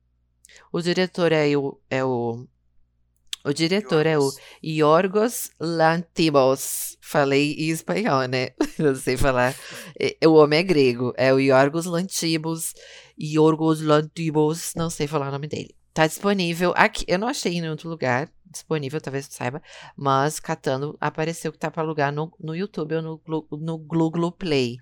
[0.73, 1.81] O diretor é o.
[1.91, 2.47] É o,
[3.45, 4.31] o diretor é o
[4.63, 6.99] Yorgos Lantimos.
[7.01, 8.51] Falei em espanhol, né?
[8.79, 9.55] Não sei falar.
[9.99, 11.13] É, O homem é grego.
[11.17, 12.75] É o Yorgos Lantimos.
[13.19, 14.73] Yorgos Lantimos.
[14.77, 15.75] Não sei falar o nome dele.
[15.93, 17.05] Tá disponível aqui.
[17.09, 18.31] Eu não achei em outro lugar.
[18.51, 19.63] Disponível, talvez tu saiba.
[19.97, 23.21] Mas catando, apareceu que tá pra alugar no, no YouTube ou no,
[23.53, 24.77] no Google Play.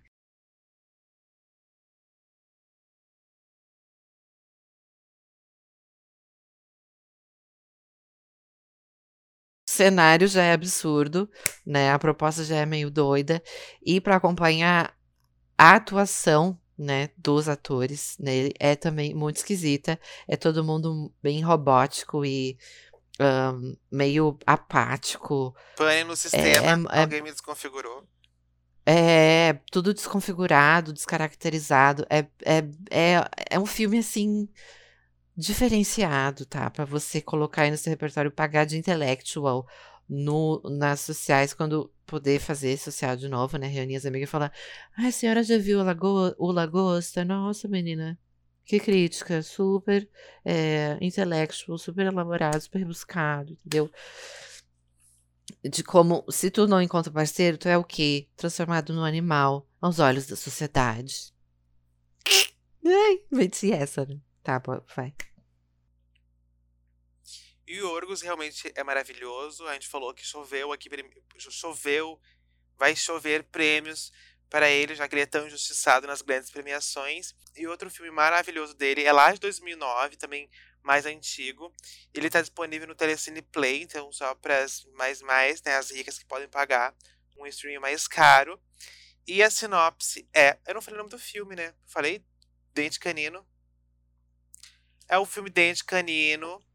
[9.78, 11.30] Cenário já é absurdo,
[11.64, 11.92] né?
[11.92, 13.42] A proposta já é meio doida.
[13.84, 14.92] E para acompanhar
[15.56, 19.98] a atuação, né, dos atores nele é também muito esquisita.
[20.28, 22.56] É todo mundo bem robótico e
[23.18, 25.54] ahn, meio apático.
[25.76, 26.88] Pane no sistema.
[26.92, 28.04] é- Alguém me desconfigurou.
[28.86, 32.06] É tudo desconfigurado, descaracterizado.
[32.08, 32.58] É, é,
[32.90, 34.48] é, é um filme, assim,
[35.38, 36.68] diferenciado, tá?
[36.68, 39.64] Pra você colocar aí no seu repertório, pagar de intellectual
[40.08, 43.68] no, nas sociais, quando poder fazer social de novo, né?
[43.68, 44.52] Reunir as amigas e falar:
[44.96, 47.24] Ai, a senhora já viu o, lago o Lagosta?
[47.24, 48.18] Nossa, menina.
[48.64, 50.06] Que crítica, super
[50.44, 53.90] é, intellectual, super elaborado, super buscado, entendeu?
[55.64, 58.28] de como, se tu não encontra parceiro, tu é o quê?
[58.36, 61.32] Transformado num animal aos olhos da sociedade.
[62.84, 64.20] Ai, meti essa, né?
[64.42, 64.62] Tá,
[64.94, 65.14] vai.
[67.68, 69.66] E o Orgos realmente é maravilhoso.
[69.66, 70.88] A gente falou que choveu aqui,
[71.38, 72.18] choveu,
[72.78, 74.10] vai chover prêmios
[74.48, 77.34] para ele, já que ele é tão injustiçado nas grandes premiações.
[77.54, 80.50] E outro filme maravilhoso dele é lá de 2009, também
[80.82, 81.70] mais antigo.
[82.14, 86.18] Ele está disponível no Telecine Play, então só para as mais mais, né, as ricas
[86.18, 86.96] que podem pagar
[87.36, 88.58] um streaming mais caro.
[89.26, 91.74] E a sinopse é, eu não falei o nome do filme, né?
[91.86, 92.24] Falei
[92.72, 93.46] Dente Canino.
[95.06, 96.66] É o filme Dente Canino.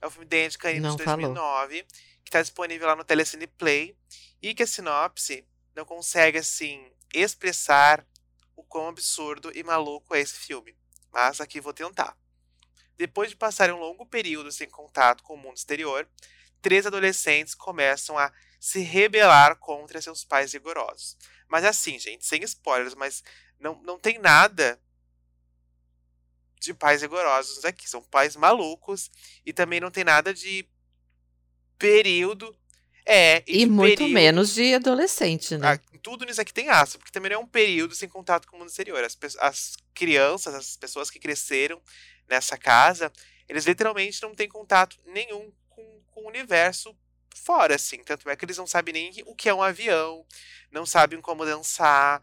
[0.00, 1.68] É o filme Dente Canino não de 2009, falou.
[1.68, 3.96] que está disponível lá no Telecine Play
[4.42, 8.06] e que a sinopse não consegue assim expressar
[8.54, 10.76] o quão absurdo e maluco é esse filme.
[11.12, 12.16] Mas aqui vou tentar.
[12.96, 16.08] Depois de passarem um longo período sem contato com o mundo exterior,
[16.62, 21.16] três adolescentes começam a se rebelar contra seus pais rigorosos.
[21.48, 23.22] Mas assim, gente, sem spoilers, mas
[23.60, 24.80] não, não tem nada
[26.60, 27.88] de pais rigorosos aqui.
[27.88, 29.10] São pais malucos
[29.44, 30.66] e também não tem nada de
[31.78, 32.54] período.
[33.04, 35.74] É, e, e muito período, menos de adolescente, né?
[35.74, 38.56] Ah, tudo nisso aqui tem aço, porque também não é um período sem contato com
[38.56, 39.02] o mundo exterior.
[39.04, 41.80] As, as crianças, as pessoas que cresceram
[42.28, 43.12] nessa casa,
[43.48, 46.96] eles literalmente não têm contato nenhum com, com o universo
[47.34, 48.02] fora, assim.
[48.02, 50.26] Tanto é que eles não sabem nem o que é um avião,
[50.70, 52.20] não sabem como dançar,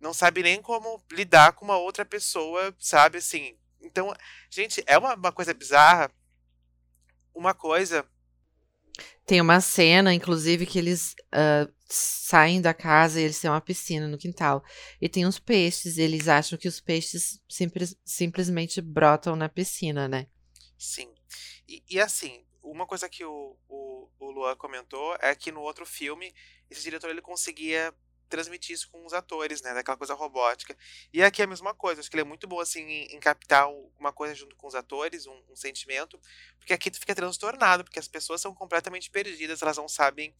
[0.00, 3.56] não sabem nem como lidar com uma outra pessoa, sabe, assim.
[3.80, 4.12] Então,
[4.50, 6.10] gente, é uma, uma coisa bizarra.
[7.34, 8.08] Uma coisa
[9.26, 14.06] tem uma cena, inclusive, que eles uh, saem da casa e eles têm uma piscina
[14.06, 14.64] no quintal.
[15.00, 20.28] E tem uns peixes, eles acham que os peixes simples, simplesmente brotam na piscina, né?
[20.78, 21.12] Sim.
[21.68, 25.84] E, e assim, uma coisa que o, o, o Luan comentou é que no outro
[25.84, 26.32] filme,
[26.70, 27.92] esse diretor ele conseguia
[28.28, 29.74] transmitir isso com os atores, né?
[29.74, 30.76] Daquela coisa robótica.
[31.12, 32.00] E aqui é a mesma coisa.
[32.00, 34.74] Acho que ele é muito bom, assim, em, em captar uma coisa junto com os
[34.74, 36.20] atores, um, um, sentimento.
[36.58, 40.34] Porque aqui tu fica transtornado, porque as pessoas são completamente perdidas, elas não sabem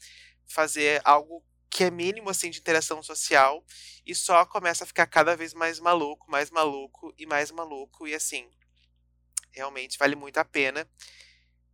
[0.46, 3.64] fazer algo que é mínimo, assim, de interação social.
[4.04, 8.06] E só começa a ficar cada vez mais maluco, mais maluco e mais maluco.
[8.06, 8.50] E assim,
[9.52, 10.88] realmente vale muito a pena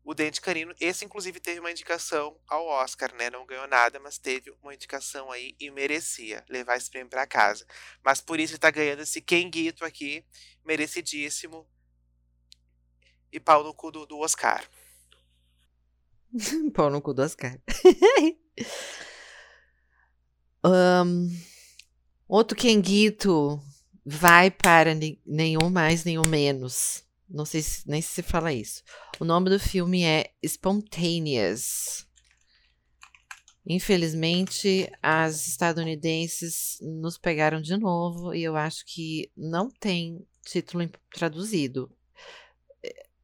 [0.04, 0.74] o Dente Canino.
[0.80, 3.30] Esse, inclusive, teve uma indicação ao Oscar, né?
[3.30, 7.64] Não ganhou nada, mas teve uma indicação aí e merecia levar esse prêmio para casa.
[8.04, 10.24] Mas por isso ele tá ganhando esse Kenguito aqui,
[10.64, 11.66] merecidíssimo.
[13.32, 14.68] E pau no cu do, do Oscar.
[16.74, 17.58] pau no cu do Oscar.
[20.64, 21.28] um,
[22.28, 23.58] outro Kenguito
[24.04, 27.04] vai para nenhum mais, nenhum menos.
[27.32, 28.82] Não sei se, nem se fala isso.
[29.18, 32.06] O nome do filme é Spontaneous.
[33.66, 41.90] Infelizmente, as estadunidenses nos pegaram de novo e eu acho que não tem título traduzido.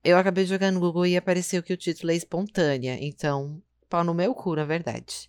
[0.02, 4.14] Eu acabei jogar no Google e apareceu que o título é espontânea, então, pau no
[4.14, 5.28] meu cu, na verdade.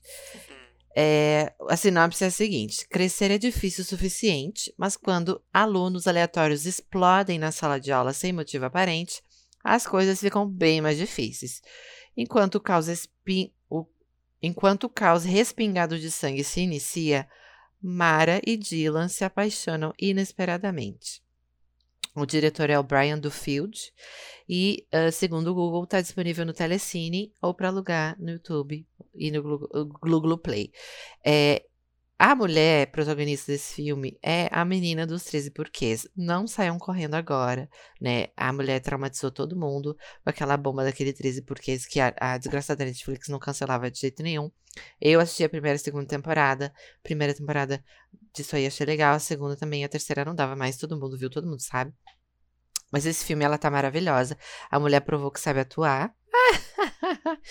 [1.01, 6.65] É, a sinopse é a seguinte: crescer é difícil o suficiente, mas quando alunos aleatórios
[6.65, 9.23] explodem na sala de aula sem motivo aparente,
[9.63, 11.61] as coisas ficam bem mais difíceis.
[12.17, 12.87] Enquanto o caos,
[13.69, 13.85] o...
[14.41, 17.29] Enquanto o caos respingado de sangue se inicia,
[17.81, 21.23] Mara e Dylan se apaixonam inesperadamente.
[22.15, 23.77] O diretor é o Brian Dufield
[24.47, 29.31] e, uh, segundo o Google, está disponível no Telecine ou para alugar no YouTube e
[29.31, 29.59] no
[30.01, 30.71] Google Play.
[31.23, 31.63] É,
[32.21, 36.05] a mulher protagonista desse filme é a menina dos 13 porquês.
[36.13, 38.27] Não saiam correndo agora, né?
[38.35, 42.83] A mulher traumatizou todo mundo com aquela bomba daquele 13 porquês que a, a desgraçada
[42.83, 44.51] Netflix não cancelava de jeito nenhum.
[44.99, 46.73] Eu assisti a primeira e segunda temporada.
[47.01, 47.81] Primeira temporada
[48.35, 49.15] disso aí achei legal.
[49.15, 49.85] A segunda também.
[49.85, 50.75] A terceira não dava mais.
[50.75, 51.93] Todo mundo viu, todo mundo sabe.
[52.91, 54.37] Mas esse filme, ela tá maravilhosa.
[54.69, 56.13] A mulher provou que sabe atuar.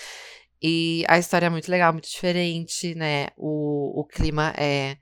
[0.61, 3.27] e a história é muito legal, muito diferente, né?
[3.37, 4.97] O, o clima é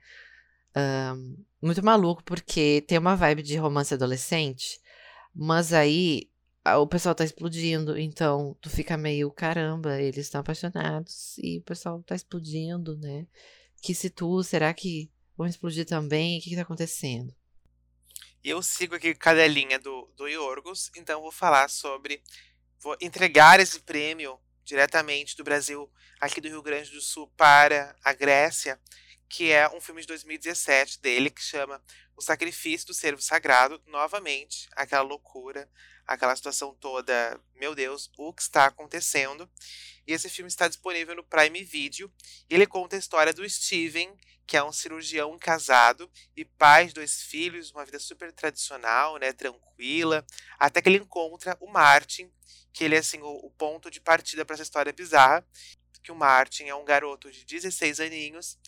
[0.76, 4.80] um, muito maluco, porque tem uma vibe de romance adolescente.
[5.34, 6.30] Mas aí
[6.76, 12.02] o pessoal tá explodindo, então tu fica meio, caramba, eles estão apaixonados e o pessoal
[12.02, 13.26] tá explodindo, né?
[13.80, 16.38] que se tu, será que vão explodir também?
[16.38, 17.34] O que, que tá acontecendo?
[18.42, 22.22] Eu sigo aqui cadelinha do, do Yorgos, então vou falar sobre.
[22.80, 24.38] Vou entregar esse prêmio
[24.68, 25.90] diretamente do Brasil,
[26.20, 28.78] aqui do Rio Grande do Sul, para a Grécia,
[29.26, 31.82] que é um filme de 2017 dele que chama
[32.14, 33.80] O Sacrifício do Servo Sagrado.
[33.86, 35.66] Novamente, aquela loucura,
[36.08, 39.48] aquela situação toda, meu Deus, o que está acontecendo?
[40.06, 42.10] E esse filme está disponível no Prime Video.
[42.48, 47.20] Ele conta a história do Steven, que é um cirurgião casado e pai de dois
[47.20, 50.26] filhos, uma vida super tradicional, né, tranquila,
[50.58, 52.32] até que ele encontra o Martin,
[52.72, 55.46] que ele é assim o, o ponto de partida para essa história bizarra,
[56.02, 58.58] que o Martin é um garoto de 16 aninhos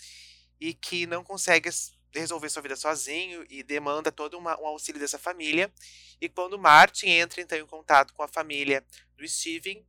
[0.61, 1.71] e que não consegue
[2.15, 5.73] resolver sua vida sozinho e demanda todo uma, um auxílio dessa família.
[6.21, 8.85] E quando Martin entra então em contato com a família
[9.17, 9.85] do Steven,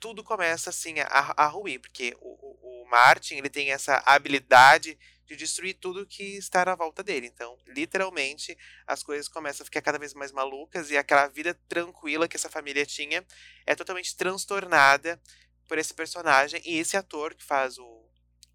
[0.00, 5.34] tudo começa assim a, a ruir, porque o, o, Martin ele tem essa habilidade de
[5.34, 7.26] destruir tudo que está na volta dele.
[7.26, 8.56] Então, literalmente,
[8.86, 12.50] as coisas começam a ficar cada vez mais malucas e aquela vida tranquila que essa
[12.50, 13.24] família tinha
[13.66, 15.20] é totalmente transtornada
[15.66, 18.03] por esse personagem e esse ator que faz o,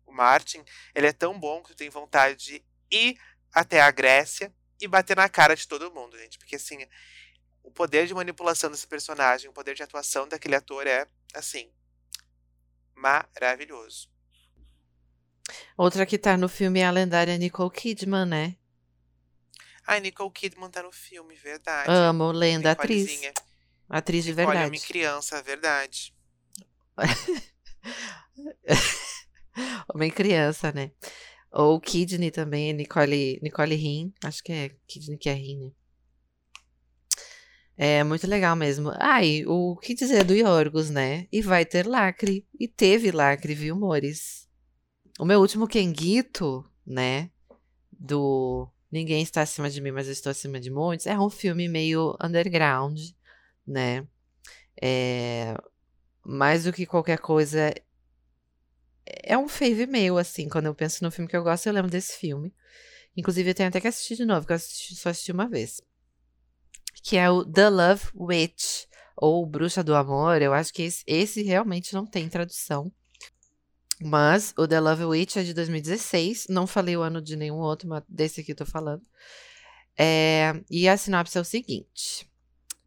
[0.09, 3.17] o Martin, ele é tão bom que tu tem vontade de ir
[3.53, 6.85] até a Grécia e bater na cara de todo mundo, gente, porque assim,
[7.63, 11.71] o poder de manipulação desse personagem, o poder de atuação daquele ator é, assim,
[12.95, 14.09] maravilhoso.
[15.77, 18.55] Outra que tá no filme é a lendária Nicole Kidman, né?
[19.85, 21.89] Ai, Nicole Kidman tá no filme, verdade.
[21.89, 23.19] Amo, lenda, atriz.
[23.89, 24.75] Atriz de Nicole verdade.
[24.75, 26.13] é uma criança, verdade.
[29.93, 30.91] Homem criança, né?
[31.51, 34.13] Ou Kidney também, Nicole, Nicole Rin.
[34.23, 35.71] Acho que é Kidney que é Rin, né?
[37.81, 38.91] É muito legal mesmo.
[38.99, 41.27] Ai, ah, o que dizer do Yorgos, né?
[41.31, 42.45] E vai ter lacre.
[42.59, 44.49] E teve lacre, viu, amores?
[45.17, 47.31] O meu último Kenguito, né?
[47.91, 51.07] Do Ninguém Está Acima de Mim, mas Eu Estou Acima de Muitos.
[51.07, 52.99] É um filme meio underground,
[53.65, 54.05] né?
[54.81, 55.55] É,
[56.25, 57.73] mais do que qualquer coisa,
[59.23, 60.47] é um fave meu, assim.
[60.49, 62.53] Quando eu penso no filme que eu gosto, eu lembro desse filme.
[63.15, 65.81] Inclusive, eu tenho até que assistir de novo, porque eu assisti, só assisti uma vez.
[67.03, 68.85] Que é o The Love Witch,
[69.15, 70.41] ou Bruxa do Amor.
[70.41, 72.91] Eu acho que esse, esse realmente não tem tradução.
[74.01, 76.47] Mas o The Love Witch é de 2016.
[76.49, 79.03] Não falei o ano de nenhum outro, mas desse aqui eu tô falando.
[79.97, 82.28] É, e a sinopse é o seguinte: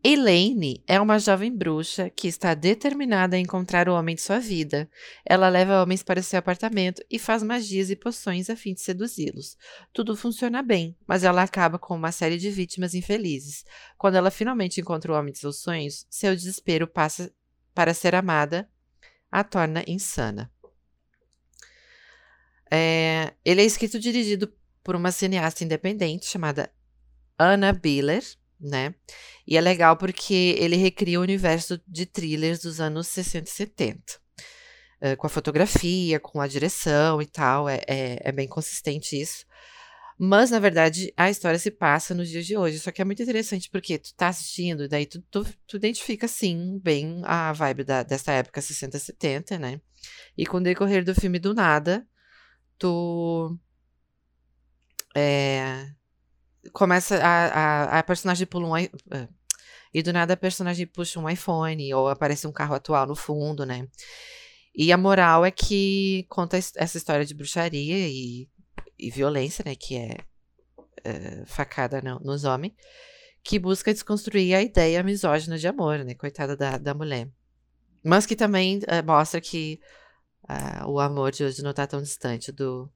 [0.04, 4.90] Elaine é uma jovem bruxa que está determinada a encontrar o homem de sua vida.
[5.24, 9.56] Ela leva homens para seu apartamento e faz magias e poções a fim de seduzi-los.
[9.92, 13.64] Tudo funciona bem, mas ela acaba com uma série de vítimas infelizes.
[13.96, 17.32] Quando ela finalmente encontra o homem de seus sonhos, seu desespero passa
[17.72, 18.68] para ser amada,
[19.30, 20.50] a torna insana.
[22.68, 26.72] É, ele é escrito e dirigido por uma cineasta independente chamada
[27.38, 28.24] Anna Biller
[28.62, 28.94] né?
[29.46, 34.22] E é legal porque ele recria o universo de thrillers dos anos 60 e 70.
[35.02, 39.44] Uh, com a fotografia, com a direção e tal, é, é, é, bem consistente isso.
[40.16, 42.78] Mas, na verdade, a história se passa nos dias de hoje.
[42.78, 46.28] Só que é muito interessante porque tu tá assistindo, e daí tu, tu, tu, identifica,
[46.28, 49.80] sim, bem a vibe da, dessa época 60, 70, né?
[50.38, 52.06] E com o decorrer do filme do nada,
[52.78, 53.58] tu.
[55.16, 55.88] É,
[56.72, 58.84] começa a, a, a personagem pula um.
[58.84, 59.28] Uh,
[59.94, 63.66] e do nada a personagem puxa um iPhone ou aparece um carro atual no fundo,
[63.66, 63.86] né?
[64.74, 68.48] E a moral é que conta essa história de bruxaria e,
[68.98, 69.74] e violência, né?
[69.74, 70.16] Que é
[71.06, 72.72] uh, facada no, nos homens,
[73.44, 76.14] que busca desconstruir a ideia misógina de amor, né?
[76.14, 77.28] Coitada da, da mulher.
[78.02, 79.78] Mas que também uh, mostra que
[80.44, 82.90] uh, o amor de hoje não tá tão distante do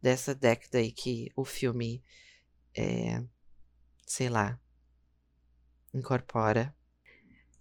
[0.00, 2.02] dessa década aí que o filme
[2.76, 3.22] é,
[4.06, 4.58] sei lá,
[5.92, 6.74] incorpora.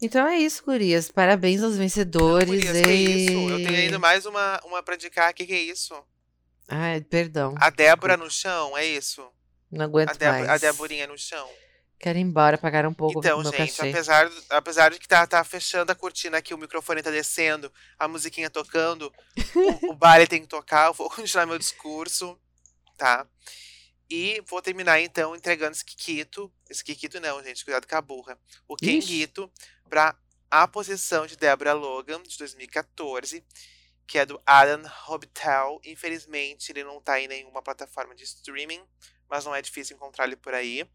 [0.02, 1.12] Então é isso, Gurias.
[1.12, 2.50] Parabéns aos vencedores.
[2.50, 2.84] Não, gurias, e...
[2.84, 3.50] que isso?
[3.50, 5.32] Eu tenho ainda mais uma, uma pra indicar.
[5.32, 5.94] O que, que é isso?
[6.68, 7.54] Ai, perdão.
[7.60, 9.24] A Débora no chão, é isso?
[9.70, 10.50] Não aguento a Débora, mais.
[10.50, 11.48] A Déborinha no chão.
[12.02, 13.90] Quero ir embora, pagar um pouco então, meu gente, cachê.
[13.92, 18.08] apesar, apesar de que tá, tá fechando a cortina aqui, o microfone tá descendo, a
[18.08, 19.14] musiquinha tocando,
[19.54, 22.40] o, o baile tem que tocar, eu vou continuar meu discurso,
[22.98, 23.28] tá?
[24.12, 26.52] E vou terminar então entregando esse Kikito.
[26.70, 28.38] Esse Kikito não, gente, cuidado com a burra.
[28.68, 29.50] O Kengito
[29.90, 30.14] para
[30.52, 33.42] a posição de Deborah Logan, de 2014,
[34.06, 35.80] que é do Adam Hobital.
[35.86, 38.82] Infelizmente, ele não tá em nenhuma plataforma de streaming,
[39.30, 40.86] mas não é difícil encontrar ele por aí.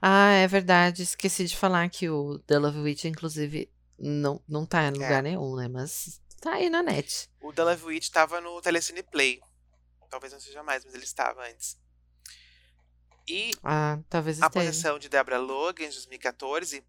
[0.00, 1.02] Ah, é verdade.
[1.02, 5.22] Esqueci de falar que o The Love Witch, inclusive, não, não tá em lugar é.
[5.22, 5.68] nenhum, né?
[5.68, 7.28] Mas tá aí na net.
[7.38, 9.42] O The Love Witch tava no Telecine Play.
[10.08, 11.76] Talvez não seja mais, mas ele estava antes.
[13.28, 14.66] E Ah, talvez a esteja.
[14.70, 16.84] possessão de Deborah Logan, de 2014,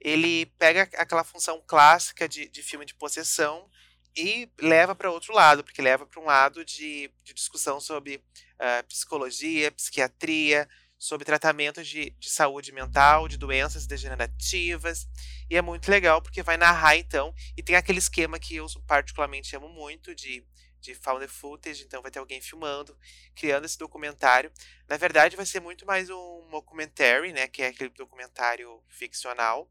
[0.00, 3.68] ele pega aquela função clássica de, de filme de possessão
[4.16, 8.22] e leva para outro lado, porque leva para um lado de, de discussão sobre
[8.58, 10.68] ah, psicologia, psiquiatria,
[10.98, 15.06] sobre tratamento de, de saúde mental, de doenças degenerativas.
[15.50, 19.54] E é muito legal, porque vai narrar, então, e tem aquele esquema que eu particularmente
[19.54, 20.42] amo muito, de,
[20.86, 22.96] de found footage, então vai ter alguém filmando,
[23.34, 24.52] criando esse documentário.
[24.88, 29.68] Na verdade, vai ser muito mais um documentary, né, que é aquele documentário ficcional,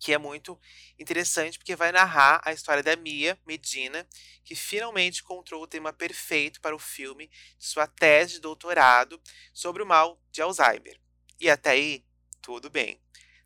[0.00, 0.58] que é muito
[0.98, 4.06] interessante porque vai narrar a história da Mia Medina,
[4.44, 9.20] que finalmente encontrou o tema perfeito para o filme de sua tese de doutorado
[9.52, 10.98] sobre o mal de Alzheimer.
[11.40, 12.04] E até aí,
[12.40, 13.00] tudo bem.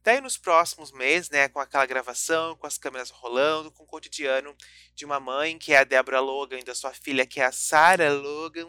[0.05, 4.55] Daí nos próximos meses, né, com aquela gravação, com as câmeras rolando, com o cotidiano
[4.94, 7.53] de uma mãe, que é a Deborah Logan, e da sua filha, que é a
[7.53, 8.68] Sarah Logan,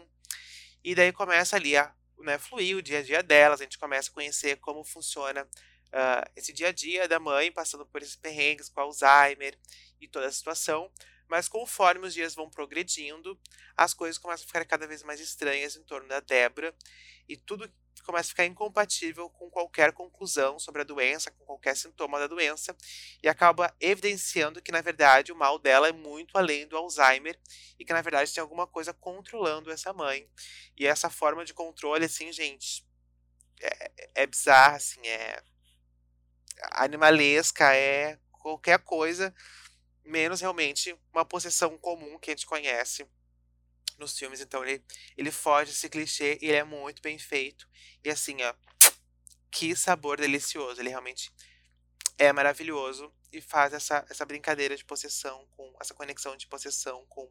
[0.84, 4.10] e daí começa ali a né, fluir o dia a dia delas, a gente começa
[4.10, 5.48] a conhecer como funciona
[5.92, 9.58] ah, esse dia a dia da mãe, passando por esses perrengues com Alzheimer
[10.00, 10.90] e toda a situação.
[11.28, 13.38] Mas conforme os dias vão progredindo,
[13.76, 16.74] as coisas começam a ficar cada vez mais estranhas em torno da Débora
[17.28, 17.72] e tudo
[18.02, 22.76] começa a ficar incompatível com qualquer conclusão sobre a doença, com qualquer sintoma da doença,
[23.22, 27.38] e acaba evidenciando que, na verdade, o mal dela é muito além do Alzheimer
[27.78, 30.28] e que, na verdade, tem alguma coisa controlando essa mãe.
[30.76, 32.86] E essa forma de controle, assim, gente,
[33.60, 35.42] é, é bizarra, assim, é
[36.72, 39.34] animalesca, é qualquer coisa,
[40.04, 43.06] menos realmente uma possessão comum que a gente conhece
[43.98, 44.40] nos filmes.
[44.40, 44.84] Então ele,
[45.16, 47.68] ele foge desse clichê e ele é muito bem feito.
[48.02, 48.54] E assim, ó,
[49.50, 50.80] que sabor delicioso.
[50.80, 51.32] Ele realmente
[52.18, 57.30] é maravilhoso e faz essa, essa brincadeira de possessão, com essa conexão de possessão com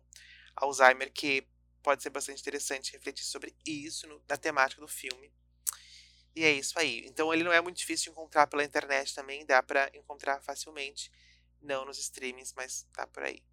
[0.56, 1.48] Alzheimer, que
[1.82, 5.34] pode ser bastante interessante refletir sobre isso no, na temática do filme.
[6.36, 7.06] E é isso aí.
[7.06, 11.12] Então ele não é muito difícil de encontrar pela internet também, dá pra encontrar facilmente.
[11.62, 13.44] Não nos streamings, mas tá por aí.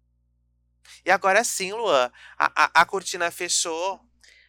[1.05, 3.99] E agora sim, Luan, a, a, a cortina fechou.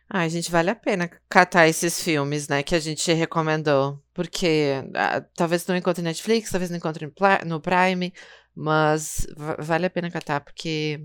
[0.08, 3.98] Ai, gente, vale a pena catar esses filmes, né, que a gente recomendou.
[4.12, 7.10] Porque ah, talvez não encontre Netflix, talvez não encontre
[7.46, 8.12] no Prime,
[8.54, 11.00] mas va- vale a pena catar, porque.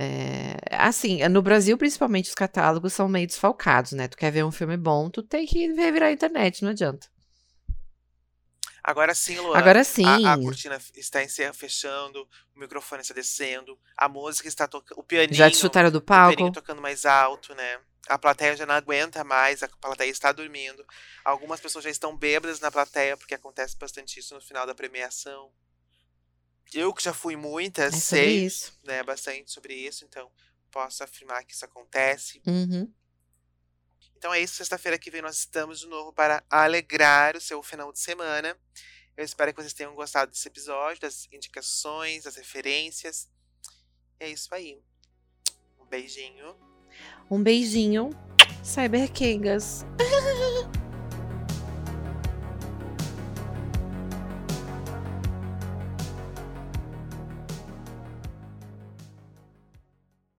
[0.00, 4.06] É, assim, no Brasil, principalmente, os catálogos são meio desfalcados, né?
[4.08, 7.08] Tu quer ver um filme bom, tu tem que revirar a internet, não adianta.
[8.82, 9.58] Agora sim, Luan.
[9.58, 10.04] Agora sim.
[10.04, 11.20] A, a cortina está
[11.52, 12.22] fechando,
[12.54, 16.02] o microfone está descendo, a música está tocando, o pianinho, Já te chutaram do o
[16.02, 16.52] pianinho palco?
[16.52, 17.80] tocando mais alto, né?
[18.08, 20.84] A plateia já não aguenta mais, a plateia está dormindo.
[21.24, 25.52] Algumas pessoas já estão bêbadas na plateia, porque acontece bastante isso no final da premiação.
[26.72, 28.78] Eu que já fui muitas, É sei isso.
[28.84, 30.30] né, bastante sobre isso, então
[30.70, 32.42] posso afirmar que isso acontece.
[32.46, 32.92] Uhum.
[34.18, 37.92] Então é isso, sexta-feira que vem nós estamos de novo para alegrar o seu final
[37.92, 38.58] de semana.
[39.16, 43.30] Eu espero que vocês tenham gostado desse episódio, das indicações, das referências.
[44.18, 44.82] É isso aí.
[45.78, 46.56] Um beijinho.
[47.30, 48.10] Um beijinho,
[48.64, 49.84] Cyber Kengas.